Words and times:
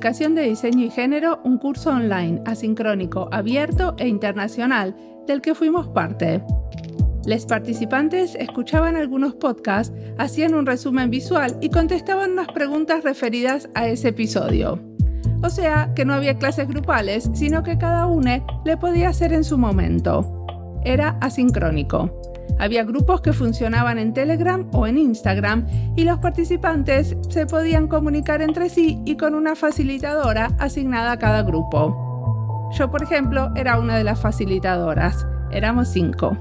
certificación 0.00 0.34
de 0.34 0.48
diseño 0.48 0.86
y 0.86 0.90
género, 0.90 1.40
un 1.44 1.58
curso 1.58 1.90
online, 1.90 2.40
asincrónico, 2.46 3.28
abierto 3.32 3.94
e 3.98 4.08
internacional, 4.08 4.96
del 5.26 5.42
que 5.42 5.54
fuimos 5.54 5.88
parte. 5.88 6.42
Los 7.26 7.44
participantes 7.44 8.34
escuchaban 8.34 8.96
algunos 8.96 9.34
podcasts, 9.34 9.94
hacían 10.16 10.54
un 10.54 10.64
resumen 10.64 11.10
visual 11.10 11.58
y 11.60 11.68
contestaban 11.68 12.32
unas 12.32 12.48
preguntas 12.48 13.04
referidas 13.04 13.68
a 13.74 13.88
ese 13.88 14.08
episodio. 14.08 14.80
O 15.42 15.50
sea, 15.50 15.92
que 15.94 16.06
no 16.06 16.14
había 16.14 16.38
clases 16.38 16.66
grupales, 16.66 17.28
sino 17.34 17.62
que 17.62 17.76
cada 17.76 18.06
uno 18.06 18.42
le 18.64 18.78
podía 18.78 19.10
hacer 19.10 19.34
en 19.34 19.44
su 19.44 19.58
momento. 19.58 20.46
Era 20.82 21.18
asincrónico. 21.20 22.10
Había 22.60 22.84
grupos 22.84 23.22
que 23.22 23.32
funcionaban 23.32 23.98
en 23.98 24.12
Telegram 24.12 24.68
o 24.74 24.86
en 24.86 24.98
Instagram 24.98 25.66
y 25.96 26.04
los 26.04 26.18
participantes 26.18 27.16
se 27.30 27.46
podían 27.46 27.88
comunicar 27.88 28.42
entre 28.42 28.68
sí 28.68 29.00
y 29.06 29.16
con 29.16 29.34
una 29.34 29.56
facilitadora 29.56 30.50
asignada 30.58 31.12
a 31.12 31.18
cada 31.18 31.42
grupo. 31.42 32.68
Yo, 32.76 32.90
por 32.90 33.02
ejemplo, 33.02 33.50
era 33.56 33.80
una 33.80 33.96
de 33.96 34.04
las 34.04 34.20
facilitadoras. 34.20 35.26
Éramos 35.50 35.88
cinco. 35.88 36.36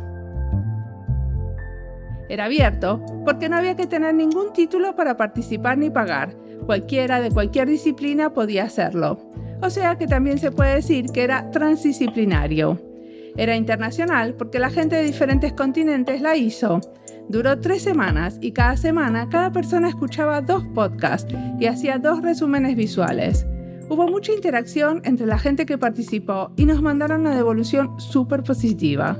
Era 2.27 2.45
abierto 2.45 3.01
porque 3.23 3.47
no 3.47 3.55
había 3.55 3.77
que 3.77 3.87
tener 3.87 4.13
ningún 4.13 4.51
título 4.51 4.97
para 4.97 5.15
participar 5.15 5.77
ni 5.77 5.89
pagar. 5.89 6.35
Cualquiera 6.65 7.21
de 7.21 7.31
cualquier 7.31 7.69
disciplina 7.69 8.33
podía 8.33 8.65
hacerlo. 8.65 9.19
O 9.61 9.69
sea 9.69 9.97
que 9.97 10.05
también 10.05 10.37
se 10.37 10.51
puede 10.51 10.75
decir 10.75 11.05
que 11.13 11.23
era 11.23 11.49
transdisciplinario. 11.49 12.88
Era 13.37 13.55
internacional 13.55 14.33
porque 14.33 14.59
la 14.59 14.69
gente 14.69 14.95
de 14.95 15.03
diferentes 15.03 15.53
continentes 15.53 16.21
la 16.21 16.35
hizo. 16.35 16.81
Duró 17.29 17.59
tres 17.59 17.83
semanas 17.83 18.37
y 18.41 18.51
cada 18.51 18.75
semana 18.75 19.29
cada 19.29 19.51
persona 19.51 19.89
escuchaba 19.89 20.41
dos 20.41 20.63
podcasts 20.73 21.33
y 21.59 21.67
hacía 21.67 21.99
dos 21.99 22.21
resúmenes 22.21 22.75
visuales. 22.75 23.45
Hubo 23.89 24.07
mucha 24.07 24.33
interacción 24.33 25.01
entre 25.03 25.25
la 25.25 25.39
gente 25.39 25.65
que 25.65 25.77
participó 25.77 26.51
y 26.55 26.65
nos 26.65 26.81
mandaron 26.81 27.21
una 27.21 27.35
devolución 27.35 27.99
súper 27.99 28.43
positiva. 28.43 29.17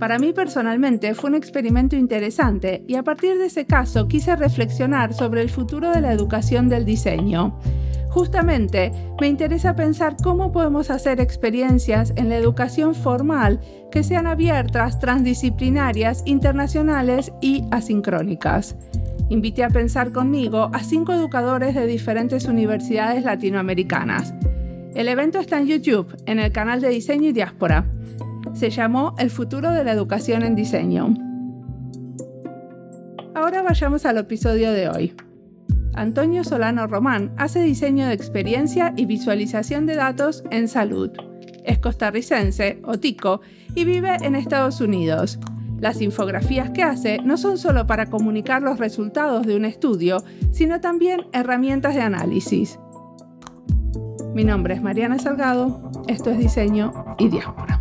Para 0.00 0.18
mí 0.18 0.32
personalmente 0.32 1.14
fue 1.14 1.28
un 1.28 1.36
experimento 1.36 1.94
interesante 1.94 2.82
y 2.88 2.94
a 2.94 3.02
partir 3.02 3.36
de 3.36 3.46
ese 3.46 3.66
caso 3.66 4.08
quise 4.08 4.34
reflexionar 4.34 5.12
sobre 5.12 5.42
el 5.42 5.50
futuro 5.50 5.90
de 5.90 6.00
la 6.00 6.10
educación 6.10 6.70
del 6.70 6.86
diseño. 6.86 7.60
Justamente 8.08 8.92
me 9.20 9.28
interesa 9.28 9.76
pensar 9.76 10.16
cómo 10.22 10.52
podemos 10.52 10.88
hacer 10.88 11.20
experiencias 11.20 12.14
en 12.16 12.30
la 12.30 12.38
educación 12.38 12.94
formal 12.94 13.60
que 13.92 14.02
sean 14.02 14.26
abiertas, 14.26 14.98
transdisciplinarias, 14.98 16.22
internacionales 16.24 17.30
y 17.42 17.64
asincrónicas. 17.70 18.76
Invité 19.28 19.64
a 19.64 19.68
pensar 19.68 20.12
conmigo 20.12 20.70
a 20.72 20.82
cinco 20.82 21.12
educadores 21.12 21.74
de 21.74 21.86
diferentes 21.86 22.46
universidades 22.46 23.22
latinoamericanas. 23.22 24.32
El 24.94 25.08
evento 25.08 25.38
está 25.38 25.58
en 25.58 25.66
YouTube, 25.66 26.16
en 26.24 26.38
el 26.38 26.52
canal 26.52 26.80
de 26.80 26.88
Diseño 26.88 27.28
y 27.28 27.32
Diáspora. 27.32 27.84
Se 28.54 28.70
llamó 28.70 29.14
El 29.18 29.30
futuro 29.30 29.70
de 29.72 29.84
la 29.84 29.92
educación 29.92 30.42
en 30.42 30.54
diseño. 30.54 31.14
Ahora 33.34 33.62
vayamos 33.62 34.04
al 34.06 34.18
episodio 34.18 34.72
de 34.72 34.88
hoy. 34.88 35.14
Antonio 35.94 36.44
Solano 36.44 36.86
Román 36.86 37.32
hace 37.36 37.62
diseño 37.62 38.06
de 38.06 38.14
experiencia 38.14 38.92
y 38.96 39.06
visualización 39.06 39.86
de 39.86 39.96
datos 39.96 40.44
en 40.50 40.68
salud. 40.68 41.10
Es 41.64 41.78
costarricense, 41.78 42.80
o 42.84 42.98
tico, 42.98 43.40
y 43.74 43.84
vive 43.84 44.16
en 44.22 44.34
Estados 44.34 44.80
Unidos. 44.80 45.38
Las 45.78 46.00
infografías 46.02 46.70
que 46.70 46.82
hace 46.82 47.18
no 47.18 47.36
son 47.36 47.56
solo 47.56 47.86
para 47.86 48.06
comunicar 48.06 48.62
los 48.62 48.78
resultados 48.78 49.46
de 49.46 49.56
un 49.56 49.64
estudio, 49.64 50.22
sino 50.52 50.80
también 50.80 51.26
herramientas 51.32 51.94
de 51.94 52.02
análisis. 52.02 52.78
Mi 54.34 54.44
nombre 54.44 54.74
es 54.74 54.82
Mariana 54.82 55.18
Salgado, 55.18 55.90
esto 56.06 56.30
es 56.30 56.38
Diseño 56.38 57.16
y 57.18 57.28
Diáspora. 57.28 57.79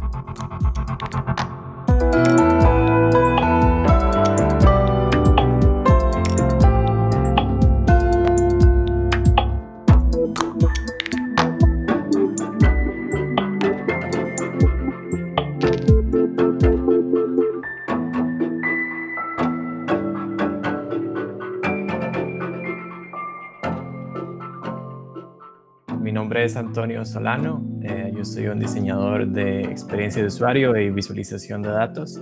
Es 26.50 26.56
Antonio 26.58 27.06
Solano. 27.06 27.64
Eh, 27.84 28.12
yo 28.16 28.26
soy 28.26 28.48
un 28.48 28.60
diseñador 28.60 29.28
de 29.28 29.62
experiencia 29.62 30.24
de 30.24 30.30
usuario 30.30 30.76
y 30.76 30.90
visualización 30.90 31.62
de 31.62 31.70
datos. 31.70 32.20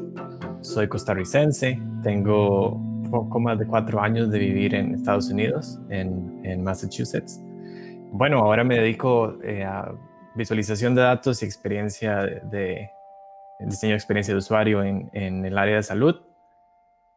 Soy 0.60 0.90
costarricense. 0.90 1.80
Tengo 2.04 2.78
poco 3.10 3.40
más 3.40 3.58
de 3.58 3.66
cuatro 3.66 4.02
años 4.02 4.30
de 4.30 4.40
vivir 4.40 4.76
en 4.76 4.96
Estados 4.96 5.30
Unidos, 5.30 5.80
en, 5.90 6.42
en 6.44 6.62
Massachusetts. 6.62 7.42
Bueno, 8.12 8.40
ahora 8.40 8.66
me 8.66 8.76
dedico 8.76 9.42
eh, 9.44 9.64
a 9.64 9.94
visualización 10.36 10.94
de 10.94 11.04
datos 11.04 11.42
y 11.42 11.46
experiencia 11.46 12.18
de, 12.18 12.90
diseño 13.62 13.92
de 13.92 13.98
experiencia 13.98 14.34
de 14.34 14.40
usuario 14.40 14.84
en, 14.84 15.10
en 15.14 15.46
el 15.46 15.58
área 15.58 15.78
de 15.78 15.84
salud. 15.84 16.18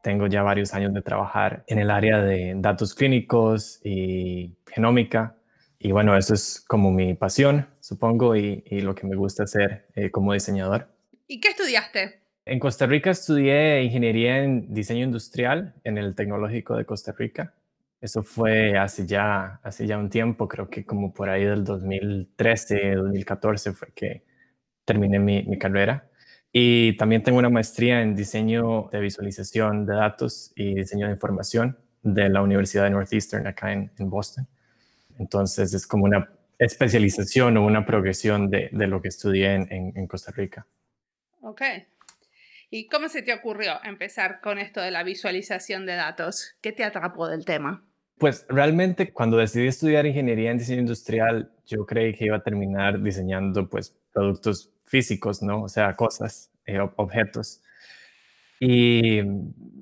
Tengo 0.00 0.28
ya 0.28 0.44
varios 0.44 0.75
años 0.75 0.94
de 0.94 1.03
trabajar 1.03 1.65
en 1.66 1.81
el 1.81 1.91
área 1.91 2.20
de 2.20 2.54
datos 2.56 2.94
clínicos 2.94 3.81
y 3.84 4.54
genómica 4.72 5.34
y 5.83 5.93
bueno, 5.93 6.15
eso 6.15 6.35
es 6.35 6.63
como 6.69 6.91
mi 6.93 7.15
pasión, 7.15 7.67
supongo, 7.81 8.37
y, 8.37 8.63
lo 8.83 8.95
que 8.95 9.07
me 9.07 9.17
gusta 9.17 9.45
hacer 9.45 9.87
eh, 9.95 10.11
como 10.11 10.35
diseñador. 10.35 10.89
¿Y 11.27 11.41
qué 11.41 11.49
estudiaste? 11.49 12.21
En 12.45 12.59
Costa 12.59 12.85
Rica 12.85 13.11
estudié 13.11 13.83
ingeniería 13.83 14.45
en 14.45 14.75
diseño 14.75 15.05
industrial 15.07 15.75
en 15.85 15.97
el 15.97 16.15
Tecnológico 16.15 16.77
de 16.77 16.85
Costa 16.85 17.13
Rica. 17.13 17.55
Eso 17.99 18.23
fue 18.23 18.77
hace 18.77 19.07
ya, 19.07 19.59
hace 19.63 19.87
ya 19.87 19.97
un 19.97 20.11
tiempo, 20.11 20.49
creo 20.49 20.69
que 20.69 20.85
como 20.85 21.15
por 21.15 21.31
ahí 21.31 21.45
del 21.45 21.65
2013, 21.65 22.97
2014 22.97 23.73
fue 23.73 23.89
que 23.95 24.23
terminé 24.85 25.19
mi, 25.19 25.45
mi 25.45 25.59
carrera. 25.59 26.11
Y 26.53 26.95
también 26.99 27.23
tengo 27.23 27.39
una 27.39 27.49
maestría 27.49 28.03
en 28.03 28.15
diseño 28.15 28.91
de 28.93 29.01
visualización 29.01 29.87
de 29.87 29.95
datos 29.95 30.53
y 30.57 30.75
diseño 30.75 31.07
de 31.07 31.12
información 31.12 31.79
de 32.03 32.29
la 32.29 32.43
Universidad 32.43 32.85
de 32.85 32.91
Northeastern 32.91 33.47
acá 33.47 33.73
en, 33.73 33.91
en 33.99 34.11
Boston. 34.11 34.47
Entonces 35.20 35.75
es 35.75 35.86
como 35.86 36.04
una 36.04 36.31
especialización 36.58 37.56
o 37.58 37.64
una 37.64 37.84
progresión 37.84 38.50
de, 38.50 38.70
lo 38.72 39.03
que 39.03 39.08
estudié 39.08 39.54
en, 39.54 40.06
Costa 40.06 40.32
Rica. 40.32 40.66
Ok. 41.42 41.62
¿Y 42.70 42.88
cómo 42.88 43.08
se 43.08 43.22
te 43.22 43.34
ocurrió 43.34 43.75
empezar 43.84 44.40
con 44.40 44.58
esto 44.58 44.81
de 44.81 44.90
la 44.90 45.02
visualización 45.02 45.84
de 45.84 45.94
datos? 45.94 46.56
¿Qué 46.62 46.72
te 46.72 46.84
atrapó 46.84 47.28
del 47.28 47.44
tema? 47.44 47.84
Pues 48.19 48.46
realmente 48.49 49.12
cuando 49.12 49.37
decidí 49.37 49.67
estudiar 49.67 50.06
ingeniería 50.06 50.50
en 50.50 50.58
diseño 50.58 50.81
industrial, 50.81 51.52
yo 51.66 51.84
creí 51.87 52.14
que 52.14 52.26
iba 52.26 52.37
a 52.37 52.43
terminar 52.43 53.02
diseñando 53.02 53.69
pues 53.69 53.94
productos 54.12 54.73
físicos, 54.87 55.43
¿no? 55.43 55.62
O 55.62 55.69
sea, 55.69 55.96
cosas, 55.96 56.50
eh, 56.64 56.78
objetos. 56.96 57.62
Y 58.61 59.23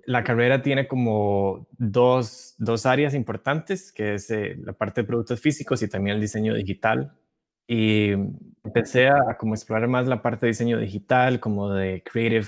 la 0.07 0.25
carrera 0.25 0.63
tiene 0.63 0.87
como 0.89 1.67
dos, 1.77 2.55
dos 2.59 2.87
áreas 2.87 3.13
importantes, 3.13 3.93
que 3.93 4.15
es 4.15 4.31
eh, 4.31 4.57
la 4.65 4.73
parte 4.73 5.03
de 5.03 5.07
productos 5.07 5.41
físicos 5.41 5.83
y 5.83 5.89
también 5.89 6.15
el 6.17 6.23
diseño 6.23 6.55
digital. 6.55 7.13
Y 7.67 8.13
empecé 8.65 9.09
a, 9.09 9.37
como 9.37 9.55
explorar 9.55 9.89
más 9.89 10.07
la 10.07 10.23
parte 10.23 10.47
de 10.47 10.53
diseño 10.53 10.79
digital, 10.79 11.41
como 11.41 11.71
de 11.75 12.03
creative 12.11 12.47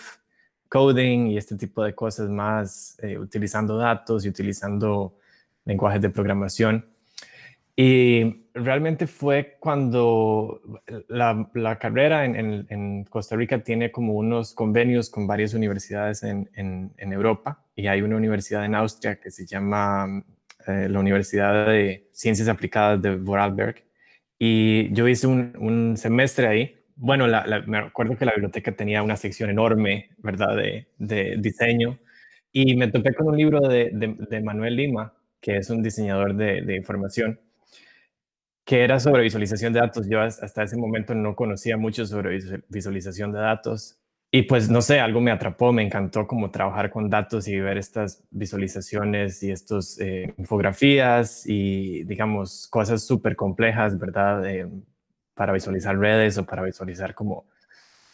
coding 0.69 1.27
y 1.27 1.37
este 1.37 1.57
tipo 1.57 1.83
de 1.85 1.95
cosas 1.95 2.31
más, 2.31 2.97
eh, 3.03 3.19
utilizando 3.19 3.77
datos 3.77 4.25
y 4.25 4.29
utilizando 4.29 5.17
lenguajes 5.65 6.01
de 6.01 6.11
programación. 6.11 6.87
Y 7.83 8.45
realmente 8.53 9.07
fue 9.07 9.57
cuando 9.59 10.61
la, 11.09 11.79
carrera 11.81 12.27
en, 12.27 13.05
Costa 13.09 13.37
Rica 13.37 13.65
tiene 13.65 13.91
como 13.91 14.13
unos 14.17 14.53
convenios 14.53 15.09
con 15.09 15.27
varias 15.27 15.55
universidades 15.55 16.23
en, 16.23 16.93
Europa 16.99 17.65
y 17.75 17.87
hay 17.87 18.03
una 18.03 18.17
universidad 18.17 18.67
en 18.67 18.75
Austria 18.75 19.19
que 19.19 19.31
se 19.31 19.47
llama 19.47 20.23
eh, 20.67 20.89
la 20.91 21.01
Universidad 21.01 21.69
de 21.69 22.11
Ciencias 22.13 22.49
Aplicadas 22.49 23.01
de 23.01 23.17
Vorarlberg 23.17 23.83
y 24.39 24.93
yo 24.93 25.09
hice 25.09 25.27
un, 25.27 25.95
semestre 25.97 26.49
ahí. 26.49 26.77
Bueno, 26.97 27.29
me 27.67 27.79
acuerdo 27.79 28.15
que 28.15 28.27
la 28.27 28.33
biblioteca 28.33 28.73
tenía 28.73 29.03
una 29.03 29.17
sección 29.17 29.49
enorme, 29.49 30.11
¿verdad?, 30.19 30.55
de, 30.55 31.37
diseño 31.39 31.99
y 32.53 32.77
me 32.77 32.89
topé 32.89 33.15
con 33.15 33.29
un 33.29 33.39
libro 33.39 33.61
de, 33.61 34.43
Manuel 34.45 34.77
Lima, 34.77 35.15
que 35.41 35.57
es 35.57 35.71
un 35.71 35.83
diseñador 35.83 36.35
de 36.35 36.77
información 36.77 37.41
que 38.65 38.85
era 38.85 39.01
sobre 39.01 39.23
visualización 39.23 39.73
de 39.73 39.81
datos. 39.81 40.09
Yo 40.09 40.21
hasta 40.21 40.63
ese 40.63 40.77
momento 40.77 41.15
no 41.15 41.35
conocía 41.35 41.77
mucho 41.77 42.07
sobre 42.07 42.39
visualización 42.69 43.33
de 43.33 43.41
datos 43.41 44.01
y 44.33 44.43
pues 44.43 44.71
no 44.71 44.81
sé, 44.81 45.01
algo 45.01 45.21
me 45.21 45.33
atrapó, 45.33 45.73
me 45.73 45.83
encantó 45.83 46.27
como 46.29 46.53
trabajar 46.53 46.91
con 46.91 47.11
datos 47.11 47.49
y 47.49 47.59
ver 47.59 47.79
estas 47.79 48.23
visualizaciones 48.31 49.43
y 49.43 49.51
estas 49.51 49.99
eh, 49.99 50.33
infografías 50.39 51.45
y 51.47 52.05
digamos 52.05 52.69
cosas 52.69 53.05
súper 53.05 53.35
complejas, 53.35 53.99
¿verdad? 53.99 54.69
para 55.35 55.53
visualizar 55.53 55.99
redes 55.99 56.39
o 56.39 56.45
para 56.47 56.63
visualizar 56.63 57.15
como 57.15 57.47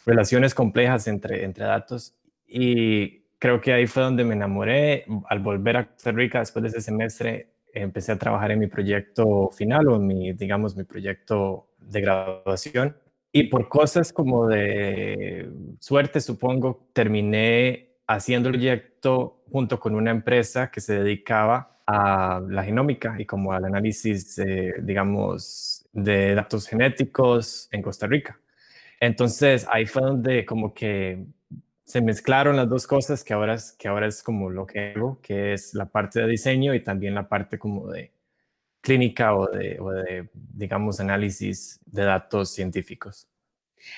relaciones 0.07 0.55
complejas 0.55 1.07
entre, 1.07 1.43
entre 1.43 1.65
datos. 1.65 2.15
Y 2.47 3.25
creo 3.37 3.61
que 3.61 3.73
ahí 3.73 3.85
fue 3.85 4.03
donde 4.03 4.23
me 4.23 4.33
enamoré. 4.33 5.05
Al 5.29 5.39
volver 5.39 5.77
a 5.77 5.87
Costa 5.87 6.11
Rica 6.13 6.39
después 6.39 6.63
de 6.63 6.69
ese 6.69 6.81
semestre, 6.81 7.49
empecé 7.73 8.11
a 8.11 8.17
trabajar 8.17 8.51
en 8.51 8.59
mi 8.59 8.67
proyecto 8.67 9.49
final 9.51 9.87
o 9.87 9.95
en 9.97 10.07
mi, 10.07 10.33
digamos, 10.33 10.75
mi 10.75 10.83
proyecto 10.83 11.67
de 11.79 12.01
graduación 12.01 12.97
y 13.31 13.43
por 13.43 13.67
cosas 13.69 14.13
como 14.13 14.47
de 14.47 15.49
suerte, 15.79 16.21
supongo, 16.21 16.87
terminé 16.93 17.97
haciendo 18.07 18.49
el 18.49 18.55
proyecto 18.55 19.43
junto 19.51 19.79
con 19.79 19.95
una 19.95 20.11
empresa 20.11 20.71
que 20.71 20.81
se 20.81 20.99
dedicaba 20.99 21.77
a 21.85 22.41
la 22.49 22.63
genómica 22.63 23.15
y 23.19 23.25
como 23.25 23.53
al 23.53 23.65
análisis, 23.65 24.41
digamos, 24.81 25.87
de 25.93 26.35
datos 26.35 26.67
genéticos 26.67 27.69
en 27.71 27.81
Costa 27.81 28.07
Rica. 28.07 28.39
Entonces 28.99 29.67
ahí 29.71 29.85
fue 29.85 30.01
donde 30.01 30.45
como 30.45 30.73
que 30.73 31.25
se 31.87 32.01
mezclaron 32.01 32.57
las 32.57 32.67
dos 32.67 32.85
cosas 32.85 33.23
que 33.23 33.33
ahora 33.33 33.53
es, 33.53 33.71
que 33.71 33.87
ahora 33.87 34.07
es 34.07 34.21
como 34.21 34.49
lo 34.49 34.67
que 34.67 34.91
hago, 34.91 35.21
que 35.21 35.53
es 35.53 35.73
la 35.73 35.85
parte 35.85 36.19
de 36.19 36.27
diseño 36.27 36.73
y 36.73 36.83
también 36.83 37.15
la 37.15 37.29
parte 37.29 37.57
como 37.57 37.87
de 37.89 38.11
clínica 38.81 39.33
o 39.33 39.47
de, 39.47 40.27
digamos, 40.33 40.99
análisis 40.99 41.79
de 41.85 42.03
datos 42.03 42.53
científicos. 42.53 43.29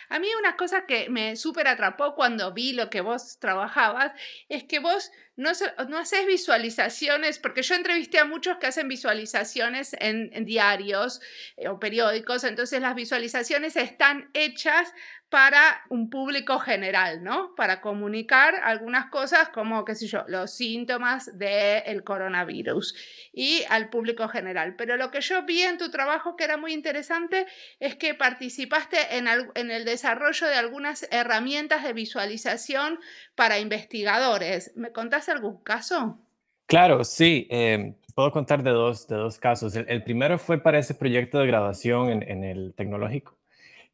A 0.10 0.20
mí 0.20 0.28
una 0.40 0.56
cosa 0.56 0.86
que 0.86 1.10
me 1.10 1.36
súper 1.36 1.68
atrapó 1.68 2.14
cuando 2.14 2.54
vi 2.54 2.74
lo 2.74 2.92
que 2.92 3.02
vos 3.02 3.40
trabajabas 3.40 4.12
es 4.50 4.66
que 4.66 4.78
vos 4.78 5.12
no, 5.36 5.52
no 5.88 5.98
haces 5.98 6.28
visualizaciones, 6.28 7.40
porque 7.40 7.64
yo 7.64 7.74
entrevisté 7.74 8.20
a 8.20 8.26
muchos 8.26 8.58
que 8.58 8.68
hacen 8.68 8.88
visualizaciones 8.88 9.96
en, 10.00 10.46
diarios 10.46 11.22
eh, 11.58 11.70
o 11.70 11.80
periódicos, 11.80 12.44
entonces 12.44 12.82
las 12.82 12.94
visualizaciones 12.94 13.76
están 13.78 14.30
hechas 14.34 14.94
para 15.30 15.84
un 15.90 16.10
público 16.10 16.58
general, 16.58 17.24
¿no? 17.24 17.54
Para 17.56 17.82
comunicar 17.82 18.56
algunas 18.64 19.12
cosas 19.12 19.50
como, 19.50 19.86
qué 19.86 19.94
sé 19.94 20.08
yo, 20.08 20.24
los 20.28 20.52
síntomas 20.52 21.38
del 21.38 22.04
coronavirus 22.04 22.96
y 23.32 23.64
al 23.70 23.90
público 23.90 24.28
general. 24.28 24.76
Pero 24.76 24.98
lo 24.98 25.12
que 25.12 25.22
yo 25.22 25.44
vi 25.44 25.62
en 25.62 25.78
tu 25.78 25.92
trabajo 25.92 26.36
que 26.36 26.46
era 26.46 26.58
muy 26.58 26.74
interesante 26.74 27.46
es 27.80 27.96
que 27.96 28.16
participaste 28.16 28.98
en, 29.18 29.28
el 29.28 29.86
desarrollo 29.86 30.48
de 30.48 30.56
algunas 30.56 31.08
herramientas 31.12 31.84
de 31.84 31.94
visualización 31.94 33.00
para 33.36 33.60
investigadores. 33.60 34.74
¿Me 34.76 34.92
contás 34.92 35.30
algún 35.30 35.62
caso? 35.64 36.20
Claro, 36.66 37.04
sí. 37.04 37.48
Em, 37.52 37.96
puedo 38.16 38.32
contar 38.32 38.64
de 38.64 38.72
dos, 38.72 39.08
de 39.08 39.16
dos 39.16 39.38
casos. 39.38 39.76
El, 39.76 40.04
primero 40.04 40.40
fue 40.40 40.58
para 40.58 40.80
ese 40.80 40.96
proyecto 40.96 41.38
de 41.38 41.48
graduación 41.48 42.24
en 42.24 42.44
el 42.44 42.74
tecnológico. 42.76 43.39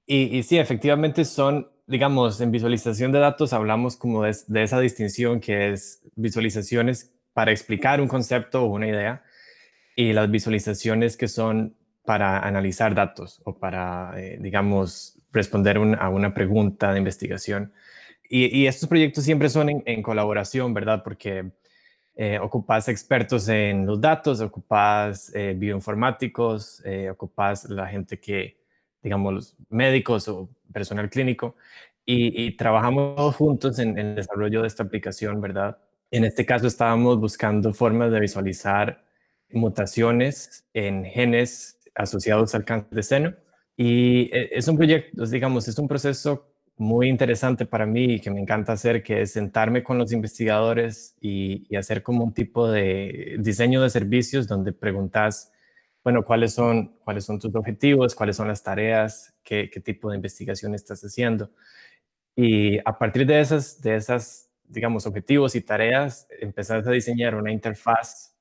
Y, 0.07 0.43
sí, 0.43 0.57
efectivamente 0.59 1.25
son, 1.25 1.67
digamos, 1.87 2.39
en 2.39 2.51
visualización 2.51 3.11
de 3.11 3.19
datos 3.19 3.53
hablamos 3.53 3.97
como 3.97 4.23
de, 4.23 4.63
esa 4.63 4.79
distinción 4.79 5.39
que 5.39 5.71
es 5.71 6.03
visualizaciones 6.15 7.11
para 7.33 7.51
explicar 7.51 7.99
un 7.99 8.07
concepto 8.07 8.63
o 8.63 8.67
una 8.67 8.87
idea 8.87 9.23
y 9.95 10.13
las 10.13 10.29
visualizaciones 10.29 11.17
que 11.17 11.27
son 11.27 11.75
para 12.05 12.39
analizar 12.39 12.93
datos 12.93 13.41
o 13.45 13.57
para, 13.57 14.13
eh, 14.17 14.37
digamos, 14.39 15.17
responder 15.31 15.77
a 15.77 16.09
una 16.09 16.33
pregunta 16.35 16.91
de 16.91 16.99
investigación. 16.99 17.73
Y, 18.29 18.67
estos 18.67 18.89
proyectos 18.89 19.23
siempre 19.23 19.49
son 19.49 19.69
en, 19.85 20.01
colaboración, 20.03 20.73
¿verdad? 20.73 21.03
Porque 21.03 21.51
eh, 22.15 22.39
ocupas 22.39 22.87
expertos 22.89 23.47
en 23.49 23.85
los 23.85 23.99
datos, 24.01 24.39
ocupas 24.41 25.31
eh, 25.35 25.55
bioinformáticos, 25.57 26.83
ocupas 27.11 27.65
la 27.69 27.87
gente 27.87 28.19
que 28.19 28.64
digamos, 29.05 29.55
médicos 29.69 30.27
o 30.27 30.49
personal 30.73 31.11
clínico, 31.11 31.55
y, 32.07 32.51
trabajamos 32.51 33.35
juntos 33.35 33.79
en, 33.79 33.97
el 33.97 34.15
desarrollo 34.15 34.61
de 34.61 34.67
esta 34.67 34.83
aplicación, 34.83 35.41
¿verdad? 35.41 35.77
En 36.11 36.23
este 36.23 36.45
caso 36.45 36.67
estábamos 36.67 37.19
buscando 37.19 37.73
formas 37.73 38.11
de 38.11 38.19
visualizar 38.19 39.03
mutaciones 39.51 40.65
en 40.73 41.03
genes 41.05 41.79
asociados 41.95 42.53
al 42.53 42.63
cáncer 42.63 42.91
de 42.91 43.03
seno. 43.03 43.33
Y 43.75 44.29
e, 44.35 44.49
es 44.51 44.67
un 44.67 44.77
proyecto, 44.77 45.25
digamos, 45.25 45.67
es 45.67 45.79
un 45.79 45.87
proceso 45.87 46.47
muy 46.77 47.09
interesante 47.09 47.65
para 47.65 47.87
mí 47.87 48.15
y 48.15 48.19
que 48.19 48.29
me 48.29 48.39
encanta 48.39 48.73
hacer, 48.73 49.01
que 49.01 49.21
es 49.21 49.31
sentarme 49.31 49.83
con 49.83 49.97
los 49.97 50.11
investigadores 50.11 51.15
y, 51.21 51.65
y 51.69 51.75
hacer 51.75 52.03
como 52.03 52.23
un 52.23 52.33
tipo 52.33 52.69
de 52.69 53.37
diseño 53.39 53.81
de 53.81 53.89
servicios 53.89 54.47
donde 54.47 54.73
preguntas, 54.73 55.51
bueno, 56.05 56.23
¿cuáles 56.23 56.53
son, 56.53 56.99
cuáles 57.03 57.25
son 57.25 57.39
tus 57.39 57.53
objetivos? 57.55 58.13
¿Cuáles 58.13 58.35
son 58.35 58.47
las 58.47 58.61
tareas? 58.61 59.33
¿Qué, 59.43 59.71
qué 59.71 59.79
tipo 59.79 60.11
de 60.11 60.17
investigación 60.17 60.75
estás 60.75 61.01
haciendo? 61.01 61.49
Y 62.35 62.77
a 62.77 62.95
partir 62.99 63.25
de 63.25 63.39
esas, 63.39 63.81
de 63.81 63.95
esas, 63.95 64.51
digamos, 64.65 65.07
objetivos 65.07 65.55
y 65.55 65.61
tareas, 65.61 66.27
empezar 66.39 66.87
a 66.87 66.91
diseñar 66.91 67.33
una 67.33 67.51
interfaz 67.51 68.35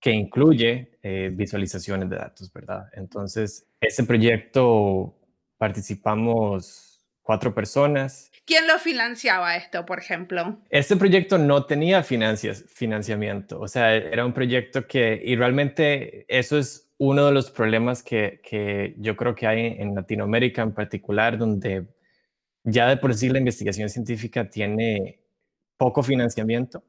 que 0.00 0.12
incluye 0.12 0.98
eh, 1.02 1.30
visualizaciones 1.30 2.08
de 2.08 2.16
datos, 2.16 2.50
¿verdad? 2.50 2.88
Entonces, 2.94 3.66
ese 3.82 4.04
proyecto 4.04 5.14
participamos 5.58 6.87
cuatro 7.28 7.52
personas. 7.52 8.32
¿Quién 8.46 8.66
lo 8.66 8.78
financiaba 8.78 9.54
esto, 9.54 9.84
por 9.84 9.98
ejemplo? 9.98 10.56
Este 10.70 10.96
proyecto 10.96 11.36
no 11.36 11.66
tenía 11.66 12.02
financiamiento, 12.02 13.60
o 13.60 13.68
sea, 13.68 13.94
era 13.94 14.24
un 14.24 14.32
proyecto 14.32 14.86
que, 14.86 15.20
y 15.22 15.36
realmente 15.36 16.24
eso 16.26 16.56
es 16.56 16.90
uno 16.96 17.26
de 17.26 17.32
los 17.32 17.50
problemas 17.50 18.02
que, 18.02 18.40
que 18.42 18.94
yo 18.96 19.14
creo 19.14 19.34
que 19.34 19.46
hay 19.46 19.76
en 19.78 19.94
Latinoamérica 19.94 20.62
en 20.62 20.72
particular, 20.72 21.36
donde 21.36 21.88
ya 22.64 22.88
de 22.88 22.96
por 22.96 23.12
sí 23.12 23.28
la 23.28 23.40
investigación 23.40 23.90
científica 23.90 24.48
tiene 24.48 25.20
poco 25.76 26.02
financiamiento 26.02 26.82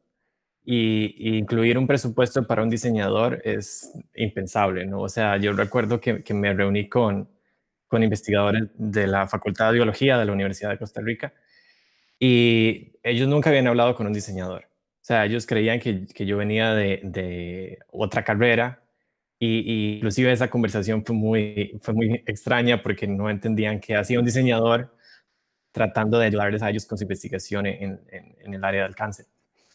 y, 0.63 1.37
incluir 1.37 1.77
un 1.77 1.85
presupuesto 1.85 2.47
para 2.47 2.63
un 2.63 2.69
diseñador 2.69 3.41
es 3.43 3.91
impensable, 4.15 4.85
¿no? 4.85 5.01
O 5.01 5.09
sea, 5.09 5.35
yo 5.35 5.51
recuerdo 5.51 5.99
que, 5.99 6.23
que 6.23 6.33
me 6.33 6.53
reuní 6.53 6.87
con, 6.87 7.27
con 7.89 8.03
investigadores 8.03 8.63
de 8.75 9.07
la 9.07 9.27
Facultad 9.27 9.67
de 9.67 9.73
Biología 9.73 10.17
de 10.17 10.25
la 10.25 10.31
Universidad 10.31 10.69
de 10.69 10.77
Costa 10.77 11.01
Rica 11.01 11.33
y 12.19 12.93
ellos 13.03 13.27
nunca 13.27 13.49
habían 13.49 13.67
hablado 13.67 13.95
con 13.95 14.05
un 14.05 14.13
diseñador. 14.13 14.65
O 14.65 15.05
sea, 15.09 15.25
ellos 15.25 15.47
creían 15.47 15.79
que, 15.79 16.05
que 16.05 16.25
yo 16.25 16.37
venía 16.37 16.73
de, 16.75 16.99
de, 17.03 17.79
otra 17.91 18.23
carrera 18.23 18.83
y, 19.39 19.95
inclusive 19.95 20.31
esa 20.31 20.49
conversación 20.49 21.03
fue 21.03 21.15
muy, 21.15 21.79
fue 21.81 21.93
muy 21.93 22.23
extraña 22.27 22.81
porque 22.83 23.07
no 23.07 23.29
entendían 23.29 23.79
qué 23.79 23.95
hacía 23.95 24.19
un 24.19 24.25
diseñador 24.25 24.95
tratando 25.71 26.19
de 26.19 26.27
ayudarles 26.27 26.61
a 26.61 26.69
ellos 26.69 26.85
con 26.85 26.97
su 26.97 27.05
investigación 27.05 27.65
en, 27.65 28.01
en, 28.11 28.53
el 28.53 28.63
área 28.63 28.83
del 28.83 28.95
cáncer. 28.95 29.25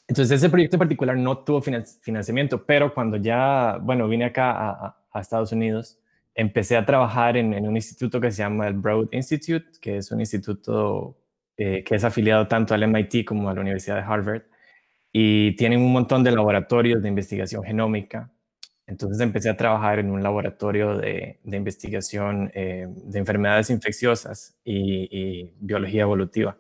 Entonces 0.07 0.39
ese 0.39 0.51
proyecto 0.51 0.77
en 0.77 0.81
particular 0.81 1.17
no 1.17 1.39
tuvo 1.39 1.63
financiamiento, 1.63 2.65
pero 2.65 2.95
cuando 2.95 3.17
ya, 3.17 3.79
bueno, 3.81 4.07
vine 4.07 4.27
acá 4.27 4.51
a, 4.51 4.97
a 5.11 5.21
Estados 5.21 5.51
Unidos, 5.53 5.99
empecé 6.35 6.77
a 6.77 6.85
trabajar 6.85 7.37
en, 7.37 7.55
en, 7.55 7.69
un 7.69 7.77
instituto 7.77 8.21
que 8.21 8.31
se 8.31 8.39
llama 8.39 8.67
el 8.67 8.75
Broad 8.75 9.09
Institute, 9.13 9.67
que 9.81 9.99
es 9.99 10.11
un 10.11 10.21
instituto 10.21 11.17
eh, 11.57 11.85
que 11.85 11.95
es 11.95 12.03
afiliado 12.03 12.49
tanto 12.49 12.75
al 12.75 12.83
MIT 12.89 13.25
como 13.25 13.49
a 13.49 13.55
la 13.55 13.61
Universidad 13.61 13.97
de 13.97 14.03
Harvard, 14.03 14.43
y 15.13 15.55
tienen 15.57 15.81
un 15.81 15.93
montón 15.93 16.25
de 16.25 16.33
laboratorios 16.33 17.01
de 17.01 17.09
investigación 17.09 17.63
genómica. 17.63 18.33
Entonces 18.87 19.21
empecé 19.21 19.51
a 19.51 19.57
trabajar 19.57 20.01
en 20.01 20.11
un 20.11 20.23
laboratorio 20.23 20.99
de, 20.99 21.39
investigación 21.45 22.51
eh, 22.55 22.89
de 22.89 23.19
enfermedades 23.21 23.71
infecciosas 23.71 24.57
y, 24.65 25.53
biología 25.61 26.03
evolutiva. 26.03 26.59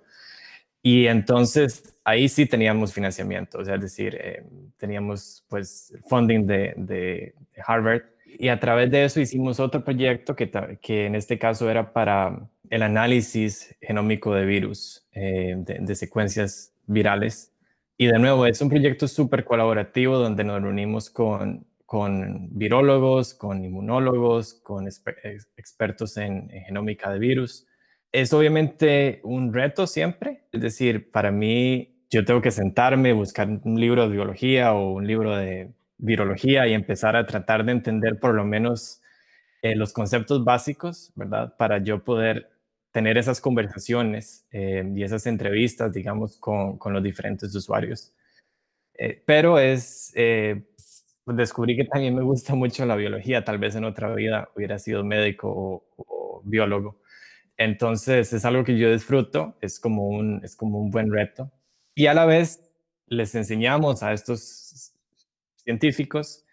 Y 0.82 1.06
entonces 1.08 1.96
ahí 2.04 2.28
sí 2.28 2.46
teníamos 2.46 2.92
financiamiento, 2.94 3.58
o 3.58 3.64
sea, 3.64 3.74
es 3.76 3.80
decir, 3.80 4.16
eh, 4.20 4.44
teníamos 4.76 5.44
pues 5.48 5.92
funding 6.08 6.46
de, 6.46 6.74
de 6.76 7.34
Harvard 7.66 8.02
y 8.38 8.48
a 8.48 8.60
través 8.60 8.90
de 8.90 9.04
eso 9.04 9.20
hicimos 9.20 9.60
otro 9.60 9.84
proyecto 9.84 10.34
que, 10.36 10.50
que 10.80 11.06
en 11.06 11.14
este 11.14 11.38
caso 11.38 11.70
era 11.70 11.92
para 11.92 12.48
el 12.70 12.82
análisis 12.82 13.74
genómico 13.80 14.34
de 14.34 14.44
virus, 14.44 15.06
eh, 15.12 15.54
de, 15.56 15.94
secuencias 15.94 16.72
virales. 16.86 17.52
Y 17.96 18.06
de 18.06 18.18
nuevo, 18.18 18.46
es 18.46 18.60
un 18.60 18.68
proyecto 18.68 19.06
súper 19.06 19.44
colaborativo 19.44 20.18
donde 20.18 20.44
nos 20.44 20.60
reunimos 20.60 21.10
con, 21.10 21.66
con 21.86 22.48
virólogos, 22.50 23.34
con 23.34 23.64
inmunólogos, 23.64 24.54
con 24.54 24.88
expertos 24.88 26.16
en, 26.16 26.50
en 26.50 26.64
genómica 26.64 27.12
de 27.12 27.18
virus. 27.18 27.66
Es 28.10 28.32
obviamente 28.32 29.20
un 29.22 29.52
reto 29.52 29.86
siempre, 29.86 30.44
es 30.52 30.60
decir, 30.60 31.10
para 31.10 31.30
mí 31.30 31.94
yo 32.10 32.24
tengo 32.24 32.40
que 32.40 32.50
sentarme, 32.50 33.12
buscar 33.12 33.48
un 33.48 33.80
libro 33.80 34.08
de 34.08 34.14
biología 34.14 34.72
o 34.72 34.92
un 34.92 35.06
libro 35.06 35.36
de 35.36 35.72
virología 35.98 36.66
y 36.66 36.74
empezar 36.74 37.16
a 37.16 37.26
tratar 37.26 37.64
de 37.64 37.72
entender 37.72 38.18
por 38.18 38.34
lo 38.34 38.44
menos 38.44 39.00
eh, 39.62 39.74
los 39.74 39.92
conceptos 39.92 40.44
básicos, 40.44 41.12
¿verdad? 41.14 41.56
Para 41.56 41.78
yo 41.78 42.04
poder 42.04 42.50
tener 42.92 43.18
esas 43.18 43.40
conversaciones 43.40 44.46
eh, 44.52 44.84
y 44.94 45.02
esas 45.02 45.26
entrevistas, 45.26 45.92
digamos, 45.92 46.36
con, 46.36 46.78
con 46.78 46.92
los 46.92 47.02
diferentes 47.02 47.54
usuarios. 47.54 48.12
Eh, 48.94 49.22
pero 49.26 49.58
es, 49.58 50.12
descubrí 51.26 51.76
que 51.76 51.84
también 51.84 52.14
me 52.14 52.22
gusta 52.22 52.54
mucho 52.54 52.84
la 52.86 52.96
biología, 52.96 53.44
tal 53.44 53.58
vez 53.58 53.74
en 53.74 53.84
otra 53.84 54.14
vida 54.14 54.50
hubiera 54.54 54.78
sido 54.78 55.04
médico 55.04 55.84
o, 55.96 56.42
biólogo. 56.44 57.00
Entonces 57.56 58.32
es 58.32 58.44
algo 58.44 58.64
que 58.64 58.76
yo 58.76 58.92
disfruto, 58.92 59.56
es 59.60 59.80
como, 59.80 60.08
un, 60.08 60.40
es 60.44 60.56
como 60.56 60.78
un 60.80 60.90
buen 60.90 61.10
reto. 61.12 61.50
Y 61.94 62.06
a 62.06 62.14
la 62.14 62.26
vez 62.26 62.60
les 63.06 63.34
enseñamos 63.34 64.02
a 64.02 64.12
estos 64.12 64.93
científicos 65.64 66.44